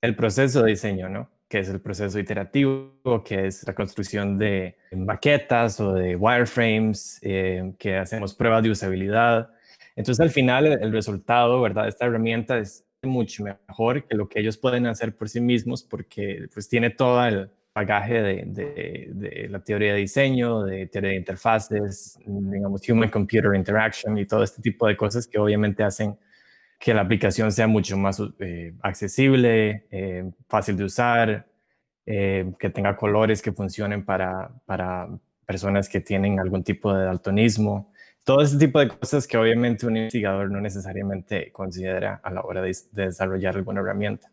el 0.00 0.16
proceso 0.16 0.62
de 0.62 0.70
diseño, 0.70 1.08
¿no? 1.08 1.30
que 1.50 1.58
es 1.58 1.68
el 1.68 1.80
proceso 1.80 2.16
iterativo, 2.20 3.24
que 3.24 3.48
es 3.48 3.66
la 3.66 3.74
construcción 3.74 4.38
de 4.38 4.76
maquetas 4.92 5.80
o 5.80 5.94
de 5.94 6.14
wireframes, 6.14 7.18
eh, 7.22 7.72
que 7.76 7.96
hacemos 7.96 8.34
pruebas 8.34 8.62
de 8.62 8.70
usabilidad. 8.70 9.50
Entonces, 9.96 10.20
al 10.20 10.30
final, 10.30 10.66
el, 10.66 10.92
resultado, 10.92 11.60
¿verdad? 11.60 11.88
Esta 11.88 12.06
herramienta 12.06 12.56
es 12.56 12.86
mucho 13.02 13.42
mejor 13.42 14.06
que 14.06 14.14
lo 14.14 14.28
que 14.28 14.38
ellos 14.38 14.58
pueden 14.58 14.86
hacer 14.86 15.16
por 15.16 15.28
sí 15.28 15.40
mismos 15.40 15.82
porque 15.82 16.46
pues 16.54 16.68
tiene 16.68 16.90
todo 16.90 17.26
el 17.26 17.50
bagaje 17.74 18.22
de, 18.22 18.44
de, 19.12 19.48
la 19.50 19.58
teoría 19.58 19.94
de 19.94 20.00
diseño, 20.00 20.62
de 20.62 20.86
teoría 20.86 21.10
de 21.10 21.16
interfaces, 21.16 22.16
digamos, 22.24 22.88
human 22.88 23.10
computer 23.10 23.56
interaction 23.56 24.16
y 24.18 24.24
todo 24.24 24.44
este 24.44 24.62
tipo 24.62 24.86
de 24.86 24.96
cosas 24.96 25.26
que 25.26 25.38
obviamente 25.38 25.82
hacen 25.82 26.16
que 26.80 26.94
la 26.94 27.02
aplicación 27.02 27.52
sea 27.52 27.66
mucho 27.66 27.98
más 27.98 28.22
eh, 28.40 28.72
accesible, 28.80 29.86
eh, 29.90 30.30
fácil 30.48 30.78
de 30.78 30.84
usar, 30.84 31.46
eh, 32.06 32.50
que 32.58 32.70
tenga 32.70 32.96
colores 32.96 33.42
que 33.42 33.52
funcionen 33.52 34.02
para, 34.02 34.50
para 34.64 35.06
personas 35.44 35.90
que 35.90 36.00
tienen 36.00 36.40
algún 36.40 36.64
tipo 36.64 36.94
de 36.94 37.04
daltonismo. 37.04 37.92
Todo 38.24 38.40
ese 38.40 38.56
tipo 38.56 38.80
de 38.80 38.88
cosas 38.88 39.26
que 39.26 39.36
obviamente 39.36 39.86
un 39.86 39.98
investigador 39.98 40.50
no 40.50 40.58
necesariamente 40.58 41.52
considera 41.52 42.18
a 42.22 42.30
la 42.30 42.40
hora 42.40 42.62
de 42.62 42.74
desarrollar 42.92 43.56
alguna 43.56 43.82
herramienta. 43.82 44.29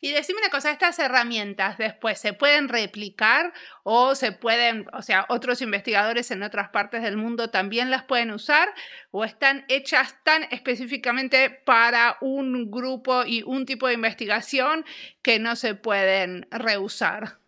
Y 0.00 0.12
decime 0.12 0.40
una 0.40 0.50
cosa, 0.50 0.70
estas 0.70 0.98
herramientas 0.98 1.76
después 1.78 2.18
se 2.18 2.32
pueden 2.32 2.68
replicar 2.68 3.52
o 3.82 4.14
se 4.14 4.32
pueden, 4.32 4.86
o 4.92 5.02
sea, 5.02 5.26
otros 5.28 5.60
investigadores 5.62 6.30
en 6.30 6.42
otras 6.42 6.70
partes 6.70 7.02
del 7.02 7.16
mundo 7.16 7.50
también 7.50 7.90
las 7.90 8.04
pueden 8.04 8.30
usar 8.30 8.68
o 9.10 9.24
están 9.24 9.64
hechas 9.68 10.16
tan 10.24 10.44
específicamente 10.50 11.50
para 11.50 12.16
un 12.20 12.70
grupo 12.70 13.24
y 13.26 13.42
un 13.42 13.66
tipo 13.66 13.86
de 13.88 13.94
investigación 13.94 14.84
que 15.22 15.38
no 15.38 15.54
se 15.54 15.74
pueden 15.74 16.46
reusar. 16.50 17.38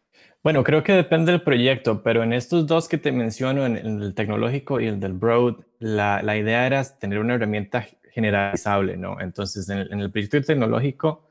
Bueno, 0.42 0.64
creo 0.64 0.82
que 0.82 0.92
depende 0.92 1.30
del 1.30 1.42
proyecto, 1.42 2.02
pero 2.02 2.22
en 2.24 2.32
estos 2.32 2.66
dos 2.66 2.88
que 2.88 2.98
te 2.98 3.12
menciono, 3.12 3.64
en, 3.64 3.76
el 3.76 4.12
tecnológico 4.14 4.80
y 4.80 4.88
el 4.88 4.98
del 4.98 5.12
Broad, 5.12 5.54
la, 5.78 6.20
la, 6.22 6.36
idea 6.36 6.66
era 6.66 6.82
tener 6.98 7.20
una 7.20 7.34
herramienta 7.34 7.86
generalizable, 8.10 8.96
¿no? 8.96 9.20
Entonces, 9.20 9.68
en 9.68 9.78
el, 9.78 9.92
en 9.92 10.00
el 10.00 10.10
proyecto 10.10 10.42
tecnológico, 10.42 11.28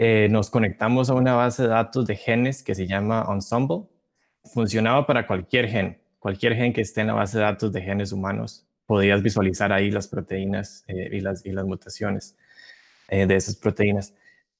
eh, 0.00 0.28
nos 0.30 0.48
conectamos 0.48 1.10
a 1.10 1.14
una 1.14 1.34
base 1.34 1.64
de 1.64 1.70
datos 1.70 2.06
de 2.06 2.14
genes 2.14 2.62
que 2.62 2.76
se 2.76 2.86
llama 2.86 3.26
Ensemble. 3.28 3.82
Funcionaba 4.44 5.04
para 5.08 5.26
cualquier 5.26 5.68
gen, 5.68 5.98
cualquier 6.20 6.54
gen 6.54 6.72
que 6.72 6.82
esté 6.82 7.00
en 7.00 7.08
la 7.08 7.14
base 7.14 7.38
de 7.38 7.42
datos 7.42 7.72
de 7.72 7.82
genes 7.82 8.12
humanos. 8.12 8.64
Podías 8.86 9.24
visualizar 9.24 9.72
ahí 9.72 9.90
las 9.90 10.06
proteínas 10.06 10.84
eh, 10.86 11.08
y, 11.10 11.20
las, 11.20 11.44
y 11.44 11.50
las 11.50 11.64
mutaciones 11.64 12.36
eh, 13.08 13.26
de 13.26 13.34
esas 13.34 13.56
proteínas. 13.56 14.14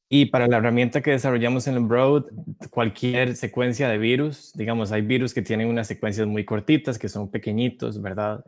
Y 0.08 0.26
para 0.26 0.48
la 0.48 0.56
herramienta 0.56 1.02
que 1.02 1.12
desarrollamos 1.12 1.68
en 1.68 1.86
Broad, 1.86 2.24
cualquier 2.70 3.36
secuencia 3.36 3.88
de 3.88 3.98
virus, 3.98 4.52
digamos, 4.56 4.90
hay 4.90 5.02
virus 5.02 5.34
que 5.34 5.42
tienen 5.42 5.68
unas 5.68 5.86
secuencias 5.86 6.26
muy 6.26 6.44
cortitas, 6.44 6.98
que 6.98 7.08
son 7.08 7.30
pequeñitos, 7.30 8.02
¿verdad? 8.02 8.42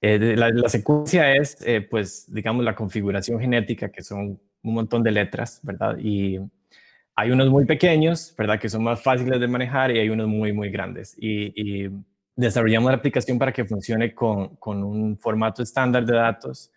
la, 0.00 0.68
secuencia 0.68 1.36
es, 1.36 1.58
pues, 1.88 2.24
digamos, 2.32 2.64
la 2.64 2.74
configuración 2.74 3.38
genética, 3.38 3.90
que 3.90 4.02
son 4.02 4.40
un 4.62 4.74
montón 4.74 5.02
de 5.02 5.10
letras, 5.10 5.60
¿verdad? 5.62 5.96
Y 5.98 6.38
hay 7.14 7.30
unos 7.30 7.50
muy 7.50 7.64
pequeños, 7.66 8.34
¿verdad? 8.36 8.58
Que 8.58 8.68
son 8.68 8.82
más 8.84 9.02
fáciles 9.02 9.40
de 9.40 9.48
manejar 9.48 9.90
y 9.90 9.98
hay 9.98 10.08
unos 10.08 10.28
muy, 10.28 10.52
muy 10.52 10.70
grandes. 10.70 11.16
Y, 11.18 11.88
desarrollamos 12.34 12.90
la 12.90 12.96
aplicación 12.96 13.38
para 13.38 13.52
que 13.52 13.64
funcione 13.66 14.14
con, 14.14 14.56
con, 14.56 14.82
un 14.82 15.18
formato 15.18 15.62
estándar 15.62 16.06
de 16.06 16.14
datos 16.14 16.72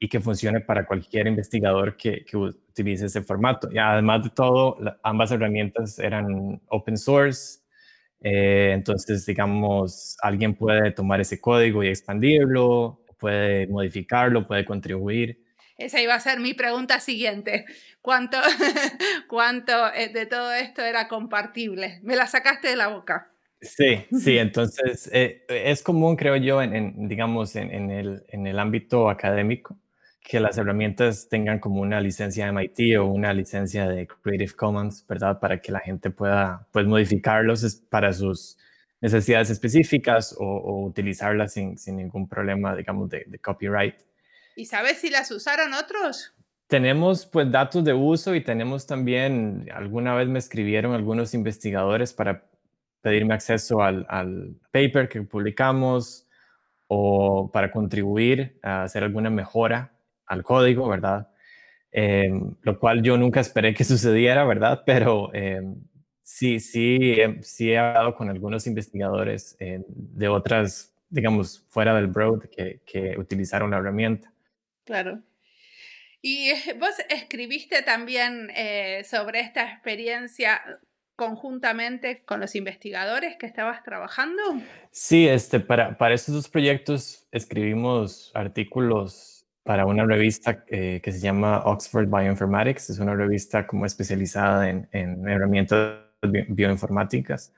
y 0.00 0.08
que 0.08 0.18
funcione 0.18 0.60
para 0.60 0.84
cualquier 0.84 1.28
investigador 1.28 1.96
que, 1.96 2.24
que 2.24 2.36
utilice 2.36 3.06
ese 3.06 3.22
formato. 3.22 3.68
Y 3.70 3.78
además 3.78 4.24
de 4.24 4.30
todo, 4.30 4.78
ambas 5.02 5.30
herramientas 5.30 5.98
eran 5.98 6.60
open 6.68 6.96
source. 6.96 7.60
Eh, 8.20 8.72
entonces, 8.74 9.24
digamos, 9.26 10.16
alguien 10.22 10.54
puede 10.54 10.90
tomar 10.90 11.20
ese 11.20 11.40
código 11.40 11.84
y 11.84 11.88
expandirlo, 11.88 13.04
puede 13.18 13.66
modificarlo, 13.68 14.46
puede 14.46 14.64
contribuir. 14.64 15.38
Esa 15.80 16.00
iba 16.00 16.14
a 16.14 16.20
ser 16.20 16.40
mi 16.40 16.52
pregunta 16.52 17.00
siguiente. 17.00 17.64
¿Cuánto, 18.02 18.36
cuánto 19.28 19.72
eh, 19.94 20.10
de 20.10 20.26
todo 20.26 20.52
esto 20.52 20.82
era 20.82 21.08
compartible? 21.08 22.00
Me 22.02 22.16
la 22.16 22.26
sacaste 22.26 22.68
de 22.68 22.76
la 22.76 22.88
boca. 22.88 23.30
Sí, 23.62 24.06
sí, 24.12 24.38
entonces 24.38 25.10
eh, 25.12 25.44
es 25.48 25.82
común, 25.82 26.16
creo 26.16 26.36
yo, 26.36 26.62
en, 26.62 27.08
digamos, 27.08 27.56
en, 27.56 27.90
el, 27.90 28.24
en 28.28 28.46
el 28.46 28.58
ámbito 28.58 29.10
académico, 29.10 29.76
que 30.22 30.40
las 30.40 30.56
herramientas 30.56 31.28
tengan 31.28 31.58
como 31.58 31.80
una 31.80 32.00
licencia 32.00 32.44
de 32.44 32.52
MIT 32.52 32.98
o 32.98 33.06
una 33.06 33.34
licencia 33.34 33.86
de 33.86 34.06
Creative 34.06 34.52
Commons, 34.54 35.06
¿verdad? 35.06 35.40
Para 35.40 35.60
que 35.60 35.72
la 35.72 35.80
gente 35.80 36.10
pueda, 36.10 36.66
pues, 36.72 36.86
modificarlos 36.86 37.82
para 37.90 38.12
sus 38.12 38.58
necesidades 39.00 39.50
específicas 39.50 40.34
o, 40.38 40.84
utilizarlas 40.84 41.52
sin, 41.54 41.76
sin, 41.78 41.96
ningún 41.96 42.28
problema, 42.28 42.74
digamos, 42.76 43.10
de 43.10 43.38
copyright. 43.42 43.94
¿Y 44.56 44.66
sabes 44.66 44.98
si 44.98 45.10
las 45.10 45.30
usaron 45.30 45.74
otros? 45.74 46.34
Tenemos 46.66 47.26
pues 47.26 47.50
datos 47.50 47.82
de 47.82 47.92
uso 47.92 48.34
y 48.34 48.42
tenemos 48.42 48.86
también, 48.86 49.68
alguna 49.74 50.14
vez 50.14 50.28
me 50.28 50.38
escribieron 50.38 50.94
algunos 50.94 51.34
investigadores 51.34 52.12
para 52.12 52.44
pedirme 53.02 53.34
acceso 53.34 53.82
al, 53.82 54.54
paper 54.70 55.08
que 55.08 55.22
publicamos 55.22 56.28
o 56.86 57.50
para 57.52 57.72
contribuir 57.72 58.58
a 58.62 58.84
hacer 58.84 59.02
alguna 59.02 59.30
mejora 59.30 59.92
al 60.26 60.42
código, 60.44 60.88
¿verdad? 60.88 61.28
Em, 61.90 62.54
lo 62.62 62.78
cual 62.78 63.02
yo 63.02 63.16
nunca 63.16 63.40
esperé 63.40 63.74
que 63.74 63.84
sucediera, 63.84 64.44
¿verdad? 64.44 64.82
Pero 64.86 65.34
em, 65.34 65.74
sí, 66.22 66.60
sí, 66.60 67.16
sí 67.42 67.72
he 67.72 67.78
hablado 67.78 68.14
con 68.14 68.28
algunos 68.28 68.66
investigadores 68.66 69.56
eh, 69.58 69.82
de 69.88 70.28
otras, 70.28 70.94
digamos, 71.08 71.64
fuera 71.68 71.94
del 71.94 72.06
Broad 72.06 72.42
que 72.44 73.16
utilizaron 73.18 73.72
la 73.72 73.78
herramienta. 73.78 74.32
Claro. 74.84 75.22
Y 76.22 76.50
vos 76.78 76.94
escribiste 77.08 77.82
también 77.82 78.50
eh, 78.54 79.04
sobre 79.04 79.40
esta 79.40 79.70
experiencia 79.70 80.60
conjuntamente 81.16 82.22
con 82.24 82.40
los 82.40 82.54
investigadores 82.54 83.36
que 83.36 83.46
estabas 83.46 83.82
trabajando. 83.82 84.42
Sí, 84.90 85.28
este, 85.28 85.60
para, 85.60 85.98
para 85.98 86.14
estos 86.14 86.34
dos 86.34 86.48
proyectos 86.48 87.26
escribimos 87.30 88.32
artículos 88.34 89.46
para 89.62 89.84
una 89.84 90.04
revista 90.06 90.64
eh, 90.68 91.00
que 91.02 91.12
se 91.12 91.20
llama 91.20 91.62
Oxford 91.64 92.06
Bioinformatics. 92.06 92.90
Es 92.90 92.98
una 92.98 93.14
revista 93.14 93.66
como 93.66 93.84
especializada 93.84 94.68
en, 94.70 94.88
en 94.92 95.28
herramientas 95.28 96.06
bioinformáticas. 96.48 97.52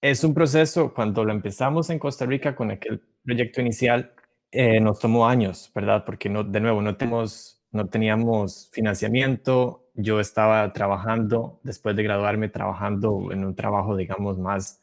Es 0.00 0.22
un 0.22 0.34
proceso, 0.34 0.92
cuando 0.94 1.24
lo 1.24 1.32
empezamos 1.32 1.90
en 1.90 1.98
Costa 1.98 2.26
Rica 2.26 2.54
con 2.54 2.70
aquel 2.70 3.00
proyecto 3.24 3.60
inicial, 3.60 4.12
eh, 4.54 4.80
nos 4.80 5.00
tomó 5.00 5.26
años, 5.26 5.70
¿verdad? 5.74 6.04
Porque 6.04 6.28
no, 6.28 6.44
de 6.44 6.60
nuevo 6.60 6.80
no, 6.80 6.96
tenemos, 6.96 7.60
no 7.72 7.88
teníamos 7.88 8.70
financiamiento. 8.72 9.88
Yo 9.94 10.20
estaba 10.20 10.72
trabajando, 10.72 11.60
después 11.64 11.96
de 11.96 12.04
graduarme, 12.04 12.48
trabajando 12.48 13.32
en 13.32 13.44
un 13.44 13.54
trabajo, 13.54 13.96
digamos, 13.96 14.38
más 14.38 14.80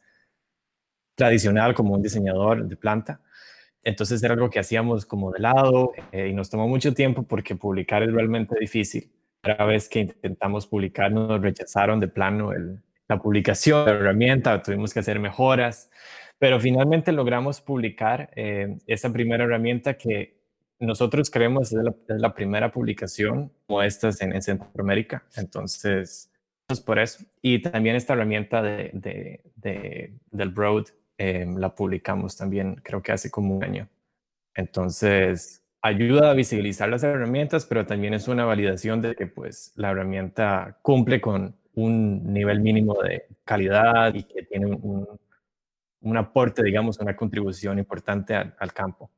tradicional 1.14 1.74
como 1.74 1.94
un 1.94 2.02
diseñador 2.02 2.66
de 2.66 2.76
planta. 2.76 3.20
Entonces 3.82 4.22
era 4.22 4.34
algo 4.34 4.50
que 4.50 4.58
hacíamos 4.58 5.06
como 5.06 5.32
de 5.32 5.40
lado 5.40 5.92
eh, 6.12 6.28
y 6.28 6.34
nos 6.34 6.50
tomó 6.50 6.68
mucho 6.68 6.94
tiempo 6.94 7.24
porque 7.24 7.56
publicar 7.56 8.02
es 8.02 8.12
realmente 8.12 8.54
difícil. 8.58 9.10
Cada 9.42 9.64
vez 9.64 9.88
que 9.88 10.00
intentamos 10.00 10.66
publicar 10.66 11.10
nos 11.10 11.40
rechazaron 11.40 11.98
de 11.98 12.08
plano 12.08 12.52
el, 12.52 12.80
la 13.08 13.18
publicación, 13.18 13.86
la 13.86 13.92
herramienta, 13.92 14.62
tuvimos 14.62 14.92
que 14.92 15.00
hacer 15.00 15.18
mejoras. 15.18 15.90
Pero 16.42 16.58
finalmente 16.58 17.12
logramos 17.12 17.60
publicar 17.60 18.30
eh, 18.34 18.76
esa 18.88 19.12
primera 19.12 19.44
herramienta 19.44 19.94
que 19.94 20.40
nosotros 20.80 21.30
creemos 21.30 21.72
es 21.72 21.78
la, 22.08 22.34
primera 22.34 22.72
publicación 22.72 23.52
como 23.64 23.80
estas 23.80 24.20
en, 24.22 24.34
en, 24.34 24.42
Centroamérica. 24.42 25.22
Entonces, 25.36 26.32
pues 26.66 26.80
por 26.80 26.98
eso. 26.98 27.24
Y 27.42 27.62
también 27.62 27.94
esta 27.94 28.14
herramienta 28.14 28.60
de, 28.60 29.40
del 30.32 30.48
Broad 30.48 30.86
eh, 31.16 31.46
la 31.56 31.76
publicamos 31.76 32.36
también, 32.36 32.74
creo 32.82 33.00
que 33.04 33.12
hace 33.12 33.30
como 33.30 33.56
un 33.56 33.62
año. 33.62 33.88
Entonces, 34.56 35.62
ayuda 35.80 36.32
a 36.32 36.34
visibilizar 36.34 36.88
las 36.88 37.04
herramientas, 37.04 37.66
pero 37.66 37.86
también 37.86 38.14
es 38.14 38.26
una 38.26 38.44
validación 38.44 39.00
de 39.00 39.14
que 39.14 39.28
pues 39.28 39.74
la 39.76 39.92
herramienta 39.92 40.80
cumple 40.82 41.20
con 41.20 41.54
un 41.74 42.32
nivel 42.32 42.58
mínimo 42.58 43.00
de 43.00 43.26
calidad 43.44 44.12
y 44.12 44.24
que 44.24 44.42
tiene 44.42 44.66
un, 44.66 45.06
un 46.02 46.16
aporte, 46.16 46.62
digamos, 46.62 46.98
una 46.98 47.16
contribución 47.16 47.78
importante 47.78 48.34
al 48.34 48.72
campo. 48.72 49.10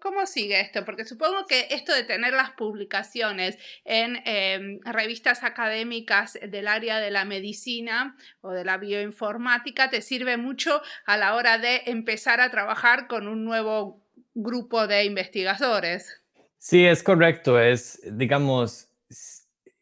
¿Cómo 0.00 0.26
sigue 0.26 0.60
esto? 0.60 0.84
Porque 0.84 1.04
supongo 1.04 1.46
que 1.46 1.68
esto 1.70 1.94
de 1.94 2.04
tener 2.04 2.34
las 2.34 2.50
publicaciones 2.50 3.58
en 3.84 4.20
em, 4.26 4.80
revistas 4.84 5.42
académicas 5.42 6.38
del 6.42 6.68
área 6.68 6.98
de 6.98 7.10
la 7.10 7.24
medicina 7.24 8.16
o 8.42 8.50
de 8.50 8.64
la 8.64 8.76
bioinformática 8.76 9.88
te 9.88 10.02
sirve 10.02 10.36
mucho 10.36 10.82
a 11.06 11.16
la 11.16 11.34
hora 11.34 11.58
de 11.58 11.82
empezar 11.86 12.40
a 12.40 12.50
trabajar 12.50 13.06
con 13.06 13.26
un 13.26 13.44
nuevo 13.44 14.04
grupo 14.34 14.86
de 14.86 15.04
investigadores. 15.04 16.22
Sí, 16.58 16.84
es 16.84 17.02
correcto. 17.02 17.58
Es, 17.58 18.00
digamos, 18.04 18.88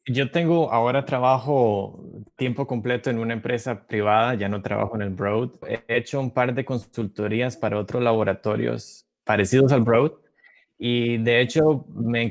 yo 0.09 0.31
tengo 0.31 0.73
ahora 0.73 1.05
trabajo 1.05 2.03
tiempo 2.37 2.67
completo 2.67 3.11
en 3.11 3.19
una 3.19 3.35
empresa 3.35 3.87
privada, 3.87 4.35
ya 4.35 4.49
no 4.49 4.62
trabajo 4.62 4.97
en 4.97 5.03
el 5.03 5.11
Broad. 5.11 5.50
He 5.69 5.97
hecho 5.97 6.21
un 6.21 6.31
par 6.31 6.55
de 6.55 6.65
consultorías 6.65 7.57
para 7.57 7.79
otros 7.79 8.03
laboratorios 8.03 9.07
parecidos 9.25 9.73
al 9.73 9.83
Broad 9.83 10.12
y 10.79 11.19
de 11.19 11.41
hecho 11.41 11.85
me, 11.88 12.31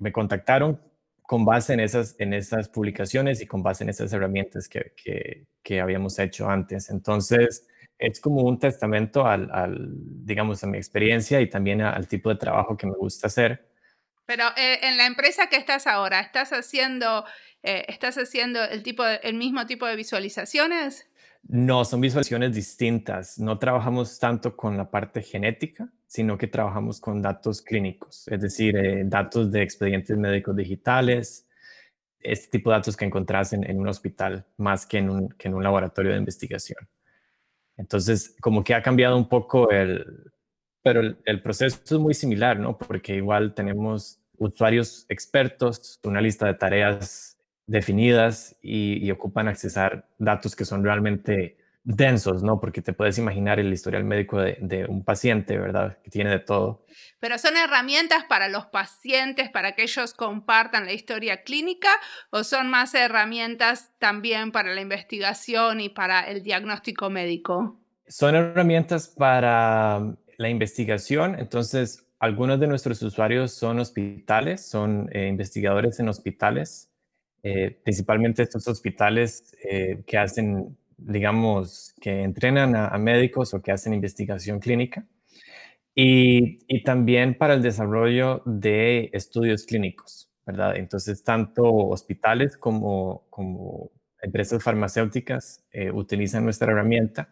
me, 0.00 0.12
contactaron 0.12 0.80
con 1.22 1.44
base 1.44 1.74
en 1.74 1.80
esas, 1.80 2.16
en 2.18 2.32
esas 2.34 2.68
publicaciones 2.68 3.40
y 3.40 3.46
con 3.46 3.62
base 3.62 3.84
en 3.84 3.90
esas 3.90 4.12
herramientas 4.12 4.68
que, 4.68 5.46
que, 5.62 5.80
habíamos 5.80 6.18
hecho 6.18 6.48
antes. 6.48 6.90
Entonces, 6.90 7.66
es 7.98 8.20
como 8.20 8.42
un 8.42 8.58
testamento 8.58 9.26
al, 9.26 9.50
al, 9.52 9.90
digamos, 10.24 10.64
a 10.64 10.66
mi 10.66 10.78
experiencia 10.78 11.40
y 11.40 11.48
también 11.48 11.82
al 11.82 12.08
tipo 12.08 12.30
de 12.30 12.36
trabajo 12.36 12.76
que 12.76 12.86
me 12.86 12.94
gusta 12.94 13.28
hacer. 13.28 13.73
Pero 14.26 14.44
eh, 14.56 14.78
en 14.82 14.96
la 14.96 15.06
empresa 15.06 15.48
que 15.48 15.56
estás 15.56 15.86
ahora, 15.86 16.20
¿estás 16.20 16.52
haciendo, 16.52 17.24
eh, 17.62 17.84
¿estás 17.88 18.16
haciendo 18.16 18.62
el, 18.62 18.82
tipo 18.82 19.04
el 19.04 19.34
mismo 19.34 19.66
tipo 19.66 19.86
de 19.86 19.96
visualizaciones? 19.96 21.06
No, 21.46 21.84
son 21.84 22.00
visualizaciones 22.00 22.54
distintas. 22.54 23.38
No 23.38 23.58
trabajamos 23.58 24.18
tanto 24.18 24.56
con 24.56 24.78
la 24.78 24.90
parte 24.90 25.22
genética, 25.22 25.90
sino 26.06 26.38
que 26.38 26.46
trabajamos 26.46 27.00
con 27.00 27.20
datos 27.20 27.60
clínicos, 27.60 28.26
es 28.28 28.40
decir, 28.40 28.76
eh, 28.76 29.02
datos 29.04 29.52
de 29.52 29.62
expedientes 29.62 30.16
médicos 30.16 30.56
digitales, 30.56 31.46
este 32.20 32.48
tipo 32.48 32.70
de 32.70 32.76
datos 32.76 32.96
que 32.96 33.04
encontrás 33.04 33.52
en, 33.52 33.78
un 33.78 33.88
hospital 33.88 34.46
más 34.56 34.86
que 34.86 34.98
en 34.98 35.10
un, 35.10 35.28
que 35.30 35.48
en 35.48 35.54
un 35.54 35.62
laboratorio 35.62 36.12
de 36.12 36.18
investigación. 36.18 36.88
Entonces, 37.76 38.34
como 38.40 38.64
que 38.64 38.74
ha 38.74 38.82
cambiado 38.82 39.16
un 39.16 39.28
poco 39.28 39.70
el, 39.70 40.32
pero 40.84 41.00
el, 41.24 41.40
proceso 41.40 41.80
es 41.82 41.92
muy 41.92 42.12
similar, 42.12 42.58
¿no? 42.60 42.76
Porque 42.76 43.16
igual 43.16 43.54
tenemos 43.54 44.20
usuarios 44.36 45.06
expertos, 45.08 45.98
una 46.04 46.20
lista 46.20 46.46
de 46.46 46.52
tareas 46.52 47.38
definidas 47.66 48.54
y, 48.60 49.10
ocupan 49.10 49.48
accesar 49.48 50.06
datos 50.18 50.54
que 50.54 50.66
son 50.66 50.84
realmente 50.84 51.56
densos, 51.84 52.42
¿no? 52.42 52.60
Porque 52.60 52.82
te 52.82 52.92
puedes 52.92 53.16
imaginar 53.16 53.58
el 53.58 53.72
historial 53.72 54.04
médico 54.04 54.38
de, 54.38 54.84
un 54.86 55.02
paciente, 55.02 55.56
¿verdad? 55.56 55.96
Que 56.04 56.10
tiene 56.10 56.28
de 56.28 56.40
todo. 56.40 56.84
Pero 57.18 57.38
son 57.38 57.56
herramientas 57.56 58.24
para 58.28 58.48
los 58.48 58.66
pacientes, 58.66 59.48
para 59.48 59.72
que 59.72 59.84
ellos 59.84 60.12
compartan 60.12 60.84
la 60.84 60.92
historia 60.92 61.44
clínica, 61.44 61.88
o 62.28 62.44
son 62.44 62.68
más 62.68 62.94
herramientas 62.94 63.90
también 63.98 64.52
para 64.52 64.74
la 64.74 64.82
investigación 64.82 65.80
y 65.80 65.88
para 65.88 66.28
el 66.28 66.42
diagnóstico 66.42 67.08
médico? 67.08 67.80
Son 68.06 68.34
herramientas 68.34 69.08
para 69.08 70.14
la 70.38 70.48
investigación, 70.48 71.38
entonces 71.38 72.06
algunos 72.18 72.58
de 72.60 72.66
nuestros 72.66 73.02
usuarios 73.02 73.52
son 73.52 73.78
hospitales, 73.78 74.64
son 74.66 75.08
eh, 75.12 75.28
investigadores 75.28 76.00
en 76.00 76.08
hospitales 76.08 76.90
eh, 77.46 77.78
principalmente 77.84 78.42
estos 78.42 78.66
hospitales 78.68 79.54
eh, 79.62 80.02
que 80.06 80.16
hacen, 80.16 80.78
digamos, 80.96 81.94
que 82.00 82.22
entrenan 82.22 82.74
a, 82.74 82.96
médicos 82.96 83.52
o 83.52 83.60
que 83.60 83.70
hacen 83.70 83.92
investigación 83.92 84.60
clínica. 84.60 85.06
Y, 85.94 86.82
también 86.84 87.36
para 87.36 87.54
el 87.54 87.62
desarrollo 87.62 88.42
de 88.46 89.10
estudios 89.12 89.64
clínicos, 89.64 90.30
¿verdad? 90.46 90.76
Entonces, 90.76 91.22
tanto 91.22 91.64
hospitales 91.64 92.56
como, 92.56 93.26
empresas 94.22 94.62
farmacéuticas 94.62 95.62
utilizan 95.92 96.44
nuestra 96.44 96.72
herramienta 96.72 97.28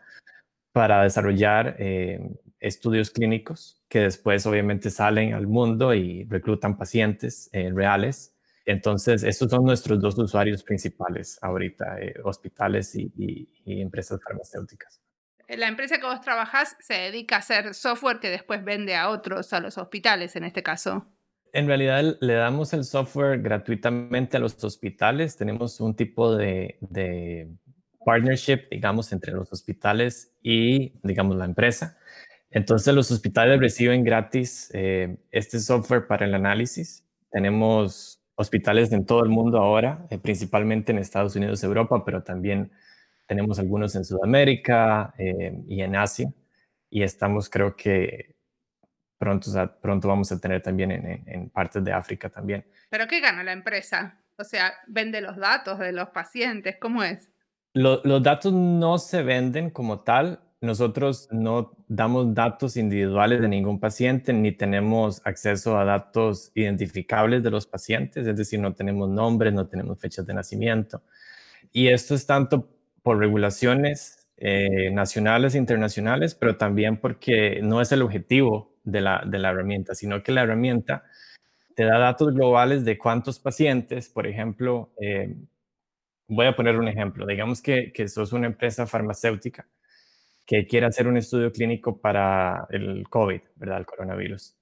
para 0.73 1.03
desarrollar 1.03 1.77
estudios 2.63 3.11
clínicos 3.11 3.83
que 3.89 4.01
después 4.01 4.47
obviamente 4.47 4.91
salen 4.91 5.35
al 5.35 5.47
mundo 5.47 5.93
y 5.95 6.25
reclutan 6.25 6.79
pacientes 6.79 7.51
reales 7.53 8.33
entonces, 8.65 9.25
estos 9.25 9.51
son 9.51 9.65
nuestros 9.65 10.01
dos 10.01 10.17
usuarios 10.19 10.63
principales 10.63 11.39
ahorita, 11.43 12.01
eh, 12.01 12.15
hospitales 12.23 12.95
y, 12.95 13.49
empresas 13.67 14.21
farmacéuticas. 14.23 15.01
La 15.49 15.69
empresa 15.69 15.99
que 15.99 16.07
vos 16.07 16.21
trabajás 16.21 16.77
se 16.81 16.95
dedica 16.95 17.37
a 17.37 17.39
hacer 17.41 17.75
software 17.75 18.21
que 18.21 18.31
después 18.31 18.65
vende 18.65 18.95
a 18.97 19.11
otros, 19.11 19.53
a 19.53 19.61
los 19.61 19.77
hospitales 19.77 20.37
en 20.37 20.45
este 20.45 20.63
caso. 20.63 21.07
En 21.53 21.67
realidad 21.67 22.17
le 22.21 22.35
damos 22.35 22.73
el 22.73 22.85
software 22.85 23.43
gratuitamente 23.43 24.39
a 24.39 24.41
los 24.41 24.63
hospitales. 24.65 25.37
Tenemos 25.37 25.81
un 25.81 25.95
tipo 25.95 26.35
de, 26.35 26.79
partnership, 28.05 28.69
digamos, 28.71 29.13
entre 29.13 29.33
los 29.33 29.53
hospitales 29.53 30.33
y, 30.43 30.93
digamos, 31.03 31.37
la 31.37 31.45
empresa. 31.45 31.99
Entonces 32.53 32.95
los 32.95 33.11
hospitales 33.11 33.59
reciben 33.59 34.05
gratis 34.05 34.71
eh, 34.75 35.17
este 35.31 35.59
software 35.59 36.07
para 36.07 36.27
el 36.27 36.35
análisis. 36.35 37.05
Tenemos 37.31 38.21
hospitales 38.35 38.93
en 38.93 39.07
todo 39.07 39.25
el 39.25 39.31
mundo 39.31 39.59
ahora, 39.59 40.07
eh, 40.11 40.19
principalmente 40.19 40.93
en 40.93 40.99
Estados 40.99 41.35
Unidos, 41.35 41.65
Europa, 41.65 42.05
pero 42.05 42.23
también 42.23 42.71
tenemos 43.27 43.59
algunos 43.59 43.95
en 43.95 44.05
Sudamérica 44.05 45.15
eh, 45.17 45.63
y 45.67 45.81
en 45.81 45.97
Asia. 45.97 46.31
Y 46.91 47.03
estamos, 47.03 47.49
creo 47.49 47.75
que 47.75 48.37
pronto, 49.17 49.51
pronto 49.81 50.09
vamos 50.09 50.31
a 50.31 50.39
tener 50.39 50.61
también 50.61 50.91
en, 50.91 51.49
partes 51.49 51.83
de 51.83 51.93
África 51.93 52.29
también. 52.29 52.67
¿Pero 52.91 53.07
qué 53.09 53.21
gana 53.21 53.43
la 53.43 53.53
empresa? 53.53 54.19
O 54.37 54.45
sea, 54.45 54.75
vende 54.87 55.23
los 55.23 55.37
datos 55.39 55.79
de 55.79 55.93
los 55.93 56.11
pacientes, 56.11 56.77
¿cómo 56.79 57.03
es? 57.03 57.31
los 57.75 58.23
datos 58.23 58.53
no 58.53 58.99
se 58.99 59.23
venden 59.23 59.71
como 59.71 60.01
tal, 60.01 60.41
nosotros 60.63 61.29
no 61.33 61.73
damos 61.89 62.35
datos 62.35 62.77
individuales 62.77 63.41
de 63.41 63.49
ningún 63.49 63.81
paciente 63.81 64.33
ni 64.33 64.53
tenemos 64.53 65.21
acceso 65.25 65.77
a 65.77 65.85
datos 65.85 66.53
identificables 66.55 67.43
de 67.43 67.51
los 67.51 67.67
pacientes, 67.67 68.27
es 68.27 68.37
decir, 68.37 68.61
no 68.61 68.73
tenemos 68.73 69.09
nombres, 69.09 69.53
no 69.53 69.67
tenemos 69.67 69.99
fechas 69.99 70.25
de 70.25 70.35
nacimiento. 70.35 71.03
Y 71.73 71.89
esto 71.89 72.15
es 72.15 72.27
tanto 72.27 72.69
por 73.03 73.19
regulaciones 73.19 74.29
eh, 74.37 74.91
nacionales 74.93 75.57
e 75.57 75.59
internacionales, 75.59 76.37
pero 76.37 76.57
también 76.57 76.97
porque 76.97 77.61
no 77.61 77.81
es 77.81 77.91
el 77.91 78.03
objetivo 78.03 78.73
de 78.85 79.01
la, 79.01 79.25
de 79.27 79.41
la 79.41 79.51
herramienta, 79.51 79.97
sino 79.97 80.23
que 80.23 80.31
la 80.31 80.43
herramienta 80.43 81.05
te 81.75 81.85
da 81.85 81.99
datos 81.99 82.35
globales 82.35 82.85
de 82.85 82.99
cuántos 82.99 83.41
pacientes, 83.41 84.09
por 84.09 84.29
ejemplo, 84.29 84.93
eh, 85.01 85.35
voy 86.29 86.47
a 86.47 86.55
poner 86.55 86.79
un 86.79 86.87
ejemplo, 86.87 87.27
digamos 87.27 87.61
que, 87.61 87.93
que 87.93 88.07
sos 88.07 88.33
una 88.33 88.47
empresa 88.47 88.87
farmacéutica 88.87 89.67
que 90.47 90.67
quiere 90.67 90.87
hacer 90.87 91.07
un 91.07 91.17
estudio 91.17 91.53
clínico 91.53 92.01
para 92.01 92.67
el 92.71 93.09
COVID, 93.09 93.41
¿verdad? 93.57 93.79
El 93.79 93.87
coronavirus. 93.87 94.57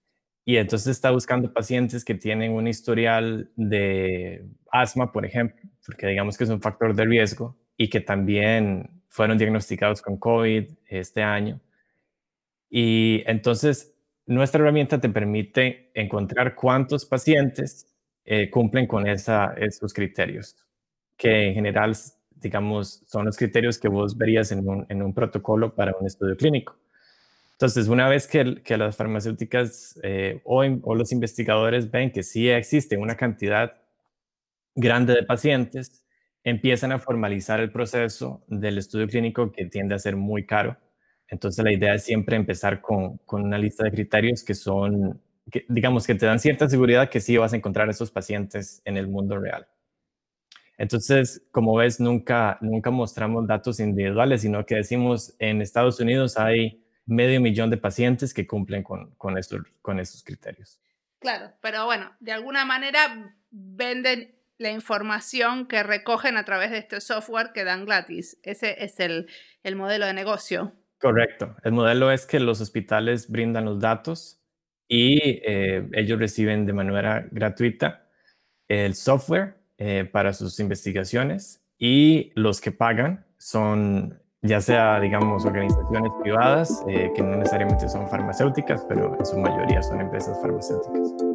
Y 0.44 0.56
entonces 0.56 0.88
está 0.88 1.10
buscando 1.10 1.52
pacientes 1.52 2.04
que 2.04 2.14
tienen 2.14 2.52
un 2.52 2.66
historial 2.66 3.50
de 3.56 4.46
asma, 4.70 5.12
por 5.12 5.24
ejemplo, 5.24 5.60
porque 5.86 6.08
digamos 6.08 6.36
que 6.36 6.44
es 6.44 6.50
un 6.50 6.60
factor 6.60 6.94
de 6.94 7.04
riesgo 7.04 7.56
y 7.76 7.88
que 7.88 8.00
también 8.00 9.02
fueron 9.08 9.38
diagnosticados 9.38 10.02
con 10.02 10.18
COVID 10.18 10.64
este 10.86 11.22
año. 11.22 11.60
Y 12.68 13.22
entonces 13.26 13.94
nuestra 14.26 14.60
herramienta 14.60 15.00
te 15.00 15.08
permite 15.08 15.90
encontrar 15.94 16.54
cuántos 16.54 17.04
pacientes 17.04 17.86
eh, 18.24 18.48
cumplen 18.48 18.86
con 18.86 19.06
esos 19.06 19.92
criterios, 19.92 20.56
que 21.16 21.48
en 21.48 21.54
general 21.54 21.94
digamos, 22.40 23.02
son 23.06 23.26
los 23.26 23.36
criterios 23.36 23.78
que 23.78 23.88
vos 23.88 24.16
verías 24.16 24.52
en 24.52 24.68
un, 24.68 25.14
protocolo 25.14 25.74
para 25.74 25.94
un 25.98 26.06
estudio 26.06 26.36
clínico. 26.36 26.76
Entonces, 27.52 27.88
una 27.88 28.08
vez 28.08 28.26
que, 28.26 28.76
las 28.76 28.96
farmacéuticas 28.96 29.98
eh, 30.02 30.40
o, 30.44 30.62
o, 30.82 30.94
los 30.94 31.12
investigadores 31.12 31.90
ven 31.90 32.10
que 32.10 32.22
sí 32.22 32.48
existe 32.48 32.96
una 32.96 33.16
cantidad 33.16 33.76
grande 34.74 35.14
de 35.14 35.22
pacientes, 35.24 36.04
empiezan 36.42 36.92
a 36.92 36.98
formalizar 36.98 37.60
el 37.60 37.70
proceso 37.70 38.42
del 38.48 38.78
estudio 38.78 39.06
clínico 39.08 39.52
que 39.52 39.66
tiende 39.66 39.94
a 39.94 39.98
ser 39.98 40.16
muy 40.16 40.46
caro. 40.46 40.78
Entonces, 41.28 41.64
la 41.64 41.72
idea 41.72 41.94
es 41.94 42.04
siempre 42.04 42.36
empezar 42.36 42.80
con, 42.80 43.18
con 43.18 43.42
una 43.42 43.58
lista 43.58 43.84
de 43.84 43.92
criterios 43.92 44.42
que 44.42 44.54
son, 44.54 45.20
que, 45.50 45.64
digamos, 45.68 46.06
que 46.06 46.14
te 46.14 46.26
dan 46.26 46.40
cierta 46.40 46.68
seguridad 46.68 47.10
que 47.10 47.20
sí 47.20 47.36
vas 47.36 47.52
a 47.52 47.56
encontrar 47.56 47.88
esos 47.90 48.10
pacientes 48.10 48.82
en 48.84 48.96
el 48.96 49.06
mundo 49.06 49.38
real. 49.38 49.66
Entonces, 50.80 51.42
como 51.52 51.74
ves, 51.74 52.00
nunca, 52.00 52.56
nunca 52.62 52.90
mostramos 52.90 53.46
datos 53.46 53.80
individuales, 53.80 54.40
sino 54.40 54.64
que 54.64 54.76
decimos 54.76 55.34
en 55.38 55.60
Estados 55.60 56.00
Unidos 56.00 56.38
hay 56.38 56.82
medio 57.04 57.38
millón 57.38 57.68
de 57.68 57.76
pacientes 57.76 58.32
que 58.32 58.46
cumplen 58.46 58.82
con, 58.82 59.10
con, 59.16 59.36
estos, 59.36 59.60
con 59.82 60.00
estos 60.00 60.24
criterios. 60.24 60.80
Claro, 61.18 61.52
pero 61.60 61.84
bueno, 61.84 62.10
de 62.20 62.32
alguna 62.32 62.64
manera 62.64 63.36
venden 63.50 64.34
la 64.56 64.70
información 64.70 65.66
que 65.66 65.82
recogen 65.82 66.38
a 66.38 66.46
través 66.46 66.70
de 66.70 66.78
este 66.78 67.02
software 67.02 67.52
que 67.52 67.64
dan 67.64 67.84
gratis. 67.84 68.38
Ese 68.42 68.82
es 68.82 69.00
el, 69.00 69.28
el 69.62 69.76
modelo 69.76 70.06
de 70.06 70.14
negocio. 70.14 70.72
Correcto. 70.98 71.56
El 71.62 71.72
modelo 71.72 72.10
es 72.10 72.24
que 72.24 72.40
los 72.40 72.62
hospitales 72.62 73.28
brindan 73.28 73.66
los 73.66 73.80
datos 73.80 74.40
y 74.88 75.18
eh, 75.44 75.86
ellos 75.92 76.18
reciben 76.18 76.64
de 76.64 76.72
manera 76.72 77.28
gratuita 77.30 78.06
el 78.66 78.94
software 78.94 79.59
eh, 79.80 80.04
para 80.04 80.32
sus 80.32 80.60
investigaciones 80.60 81.62
y 81.78 82.30
los 82.34 82.60
que 82.60 82.70
pagan 82.70 83.24
son 83.38 84.20
ya 84.42 84.60
sea, 84.60 85.00
digamos, 85.00 85.44
organizaciones 85.44 86.12
privadas, 86.22 86.82
eh, 86.88 87.10
que 87.14 87.22
no 87.22 87.36
necesariamente 87.36 87.88
son 87.88 88.08
farmacéuticas, 88.08 88.84
pero 88.88 89.18
en 89.18 89.26
su 89.26 89.38
mayoría 89.38 89.82
son 89.82 90.00
empresas 90.00 90.40
farmacéuticas. 90.40 91.29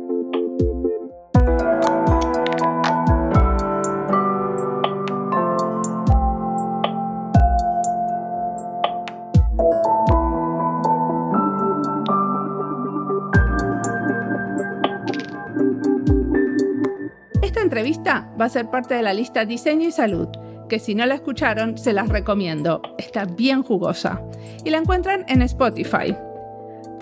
Entrevista 17.76 18.32
va 18.40 18.46
a 18.46 18.50
ser 18.50 18.70
parte 18.70 18.96
de 18.96 19.02
la 19.02 19.14
lista 19.14 19.44
Diseño 19.44 19.90
y 19.90 19.92
Salud, 19.92 20.30
que 20.70 20.80
si 20.80 20.96
no 20.96 21.06
la 21.06 21.16
escucharon, 21.16 21.78
se 21.78 21.92
las 21.92 22.08
recomiendo. 22.08 22.82
Está 22.98 23.26
bien 23.26 23.64
jugosa. 23.64 24.22
Y 24.64 24.70
la 24.70 24.78
encuentran 24.78 25.26
en 25.28 25.42
Spotify. 25.42 26.16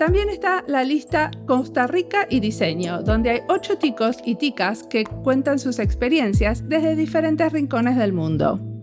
También 0.00 0.30
está 0.30 0.64
la 0.66 0.82
lista 0.82 1.30
Costa 1.46 1.86
Rica 1.86 2.26
y 2.28 2.40
Diseño, 2.40 3.02
donde 3.02 3.30
hay 3.30 3.40
ocho 3.48 3.78
ticos 3.78 4.16
y 4.24 4.34
ticas 4.34 4.82
que 4.82 5.04
cuentan 5.04 5.60
sus 5.60 5.78
experiencias 5.78 6.68
desde 6.68 6.96
diferentes 6.96 7.52
rincones 7.52 7.96
del 7.96 8.12
mundo. 8.12 8.73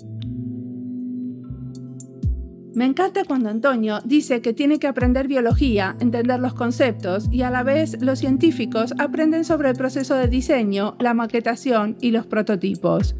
Me 2.74 2.86
encanta 2.86 3.26
cuando 3.26 3.50
Antonio 3.50 4.00
dice 4.06 4.42
que 4.42 4.54
tiene 4.54 4.80
que 4.80 4.88
aprender 4.88 5.28
biología, 5.28 5.98
entender 6.00 6.40
los 6.40 6.54
conceptos 6.54 7.28
y 7.30 7.42
a 7.42 7.50
la 7.50 7.64
vez 7.64 8.02
los 8.02 8.20
científicos 8.20 8.94
aprenden 8.98 9.44
sobre 9.44 9.70
el 9.70 9.76
proceso 9.76 10.16
de 10.16 10.30
diseño, 10.30 10.96
la 11.00 11.14
maquetación 11.14 11.98
y 12.00 12.12
los 12.12 12.26
prototipos. 12.28 13.16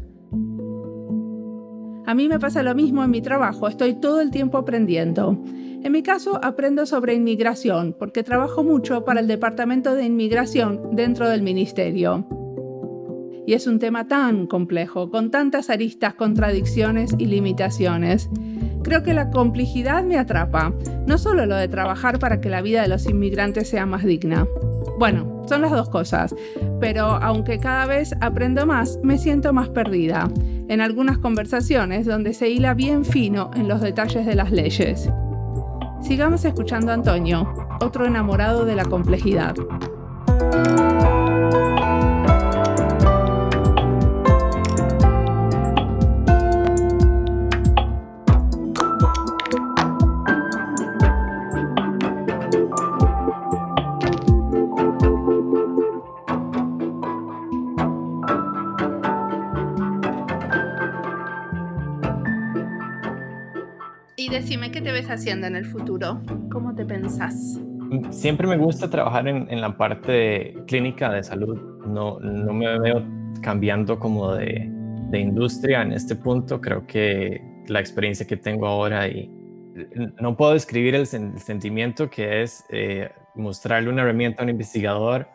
A 2.06 2.14
mí 2.14 2.28
me 2.28 2.38
pasa 2.38 2.62
lo 2.62 2.74
mismo 2.74 3.04
en 3.04 3.10
mi 3.10 3.20
trabajo, 3.20 3.68
estoy 3.68 4.00
todo 4.00 4.22
el 4.22 4.30
tiempo 4.30 4.56
aprendiendo. 4.56 5.42
En 5.46 5.92
mi 5.92 6.02
caso, 6.02 6.40
aprendo 6.42 6.86
sobre 6.86 7.14
inmigración, 7.14 7.94
porque 7.98 8.22
trabajo 8.22 8.64
mucho 8.64 9.04
para 9.04 9.20
el 9.20 9.26
Departamento 9.26 9.94
de 9.94 10.04
Inmigración 10.04 10.94
dentro 10.96 11.28
del 11.28 11.42
Ministerio. 11.42 12.26
Y 13.46 13.54
es 13.54 13.66
un 13.66 13.78
tema 13.78 14.06
tan 14.08 14.46
complejo, 14.46 15.10
con 15.10 15.30
tantas 15.30 15.70
aristas, 15.70 16.14
contradicciones 16.14 17.14
y 17.18 17.26
limitaciones. 17.26 18.30
Creo 18.92 19.04
que 19.04 19.14
la 19.14 19.30
complejidad 19.30 20.04
me 20.04 20.18
atrapa, 20.18 20.70
no 21.06 21.16
solo 21.16 21.46
lo 21.46 21.56
de 21.56 21.66
trabajar 21.66 22.18
para 22.18 22.42
que 22.42 22.50
la 22.50 22.60
vida 22.60 22.82
de 22.82 22.88
los 22.88 23.06
inmigrantes 23.06 23.70
sea 23.70 23.86
más 23.86 24.04
digna. 24.04 24.46
Bueno, 24.98 25.44
son 25.48 25.62
las 25.62 25.70
dos 25.70 25.88
cosas, 25.88 26.34
pero 26.78 27.06
aunque 27.06 27.58
cada 27.58 27.86
vez 27.86 28.14
aprendo 28.20 28.66
más, 28.66 28.98
me 29.02 29.16
siento 29.16 29.54
más 29.54 29.70
perdida 29.70 30.28
en 30.68 30.82
algunas 30.82 31.16
conversaciones 31.16 32.04
donde 32.04 32.34
se 32.34 32.50
hila 32.50 32.74
bien 32.74 33.06
fino 33.06 33.50
en 33.54 33.66
los 33.66 33.80
detalles 33.80 34.26
de 34.26 34.34
las 34.34 34.52
leyes. 34.52 35.10
Sigamos 36.02 36.44
escuchando 36.44 36.90
a 36.90 36.94
Antonio, 36.94 37.50
otro 37.80 38.04
enamorado 38.04 38.66
de 38.66 38.76
la 38.76 38.84
complejidad. 38.84 39.54
Decime 64.42 64.72
qué 64.72 64.80
te 64.80 64.90
ves 64.90 65.08
haciendo 65.08 65.46
en 65.46 65.54
el 65.54 65.64
futuro. 65.64 66.20
¿Cómo 66.50 66.74
te 66.74 66.84
pensás? 66.84 67.60
Siempre 68.10 68.48
me 68.48 68.56
gusta 68.56 68.90
trabajar 68.90 69.28
en, 69.28 69.60
la 69.60 69.76
parte 69.76 70.56
clínica 70.66 71.12
de 71.12 71.22
salud. 71.22 71.56
No, 71.86 72.18
no 72.18 72.52
me 72.52 72.76
veo 72.80 73.04
cambiando 73.40 74.00
como 74.00 74.34
de, 74.34 74.68
de 75.10 75.20
industria 75.20 75.82
en 75.82 75.92
este 75.92 76.16
punto. 76.16 76.60
Creo 76.60 76.84
que 76.88 77.40
la 77.68 77.78
experiencia 77.78 78.26
que 78.26 78.36
tengo 78.36 78.66
ahora 78.66 79.06
y 79.06 79.30
no 80.20 80.36
puedo 80.36 80.54
describir 80.54 80.96
el, 80.96 81.06
sentimiento 81.06 82.10
que 82.10 82.42
es 82.42 82.64
eh, 82.70 83.10
mostrarle 83.36 83.90
una 83.90 84.02
herramienta 84.02 84.42
a 84.42 84.44
un 84.44 84.50
investigador 84.50 85.28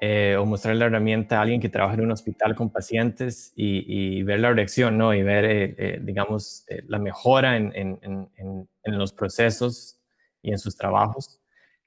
eh, 0.00 0.36
o 0.38 0.46
mostrar 0.46 0.76
la 0.76 0.86
herramienta 0.86 1.38
a 1.38 1.42
alguien 1.42 1.60
que 1.60 1.68
trabaja 1.68 1.94
en 1.94 2.02
un 2.02 2.12
hospital 2.12 2.54
con 2.54 2.70
pacientes 2.70 3.52
y, 3.56 4.22
ver 4.22 4.38
la 4.38 4.52
reacción, 4.52 4.96
¿no? 4.96 5.12
Y 5.12 5.24
ver, 5.24 5.44
eh, 5.44 5.74
eh, 5.76 6.00
digamos, 6.00 6.64
la 6.86 7.00
mejora 7.00 7.56
en, 7.56 7.72
en, 7.74 7.98
en, 8.36 8.98
los 8.98 9.12
procesos 9.12 9.98
y 10.40 10.52
en 10.52 10.58
sus 10.58 10.76
trabajos 10.76 11.40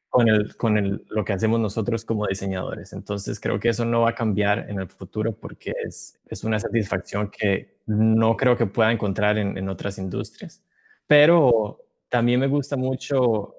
con, 0.10 0.28
el, 0.28 0.56
con 0.58 0.78
el, 0.78 1.06
lo 1.10 1.24
que 1.24 1.34
hacemos 1.34 1.60
nosotros 1.62 2.04
como 2.04 2.28
diseñadores. 2.28 2.92
Entonces, 2.92 3.40
creo 3.40 3.60
que 3.60 3.70
eso 3.70 3.86
no 3.86 4.02
va 4.02 4.10
a 4.10 4.16
cambiar 4.16 4.70
en 4.70 4.80
el 4.80 4.90
futuro 4.90 5.34
porque 5.34 5.74
es, 5.86 6.20
es 6.26 6.44
una 6.44 6.60
satisfacción 6.60 7.32
que 7.32 7.78
no 7.86 8.36
creo 8.36 8.58
que 8.58 8.66
pueda 8.66 8.92
encontrar 8.92 9.38
en, 9.38 9.70
otras 9.70 9.98
industrias. 9.98 10.62
Pero 11.08 11.80
también 12.10 12.42
me 12.42 12.48
gusta 12.48 12.76
mucho 12.76 13.56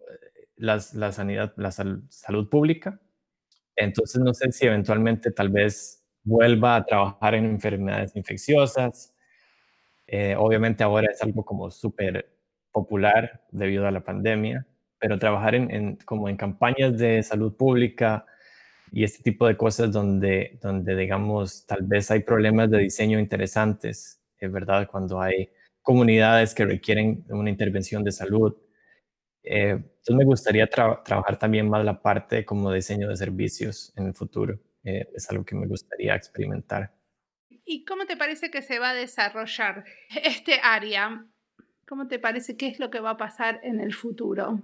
las, 0.56 0.94
la, 0.94 1.10
sanidad, 1.10 1.54
la 1.56 1.72
salud 1.72 2.48
pública 2.50 3.00
entonces, 3.76 4.20
no 4.20 4.35
sé 4.35 4.52
si 4.52 4.66
eventualmente 4.66 5.30
tal 5.30 5.48
vez 5.48 6.02
vuelva 6.24 6.76
a 6.76 6.85
trabajar 6.85 7.35
en 7.35 7.46
enfermedades 7.46 8.14
infecciosas. 8.16 9.14
Eh, 10.06 10.35
obviamente 10.37 10.85
ahora 10.85 11.08
es 11.12 11.22
algo 11.22 11.44
como 11.44 11.70
súper 11.70 12.28
popular 12.72 13.42
debido 13.50 13.87
a 13.87 13.90
la 13.90 14.02
pandemia, 14.02 14.66
pero 14.98 15.18
trabajar 15.18 15.54
en, 15.54 15.96
como 16.04 16.28
en 16.28 16.37
campañas 16.37 16.96
de 16.98 17.22
salud 17.22 17.56
pública 17.56 18.26
y 18.92 19.04
este 19.04 19.22
tipo 19.22 19.46
de 19.46 19.56
cosas 19.56 19.92
donde, 19.92 20.58
donde 20.62 20.96
digamos, 20.96 21.66
tal 21.66 21.82
vez 21.82 22.11
hay 22.11 22.20
problemas 22.20 22.70
de 22.70 22.78
diseño 22.78 23.18
interesantes, 23.18 24.20
es 24.38 24.52
verdad, 24.52 24.88
cuando 24.90 25.20
hay 25.20 25.50
comunidades 25.82 26.54
que 26.54 26.64
requieren 26.66 27.24
una 27.30 27.50
intervención 27.50 28.04
de 28.04 28.12
salud 28.12 28.56
eh, 29.42 29.70
entonces 29.70 30.16
me 30.16 30.24
gustaría 30.24 30.66
trabajar 30.66 31.38
también 31.38 31.68
más 31.68 31.85
la 31.85 32.00
parte 32.00 32.44
como 32.44 32.72
diseño 32.72 33.09
de 33.09 33.16
servicios 33.16 33.92
en 33.96 34.07
el 34.07 34.14
futuro. 34.14 34.59
Eh, 34.85 35.09
es 35.14 35.31
algo 35.31 35.44
que 35.44 35.55
me 35.55 35.66
gustaría 35.66 36.14
experimentar. 36.14 36.92
¿Y 37.64 37.85
cómo 37.85 38.07
te 38.07 38.16
parece 38.16 38.50
que 38.50 38.62
se 38.62 38.78
va 38.78 38.90
a 38.90 38.94
desarrollar 38.94 39.85
este 40.24 40.61
área? 40.62 41.24
¿Cómo 41.87 42.09
te 42.09 42.18
parece 42.18 42.57
qué 42.57 42.68
es 42.68 42.81
lo 42.81 42.90
que 42.90 43.00
va 43.00 43.11
a 43.11 43.16
pasar 43.16 43.61
en 43.62 43.81
el 43.81 43.94
futuro? 43.94 44.62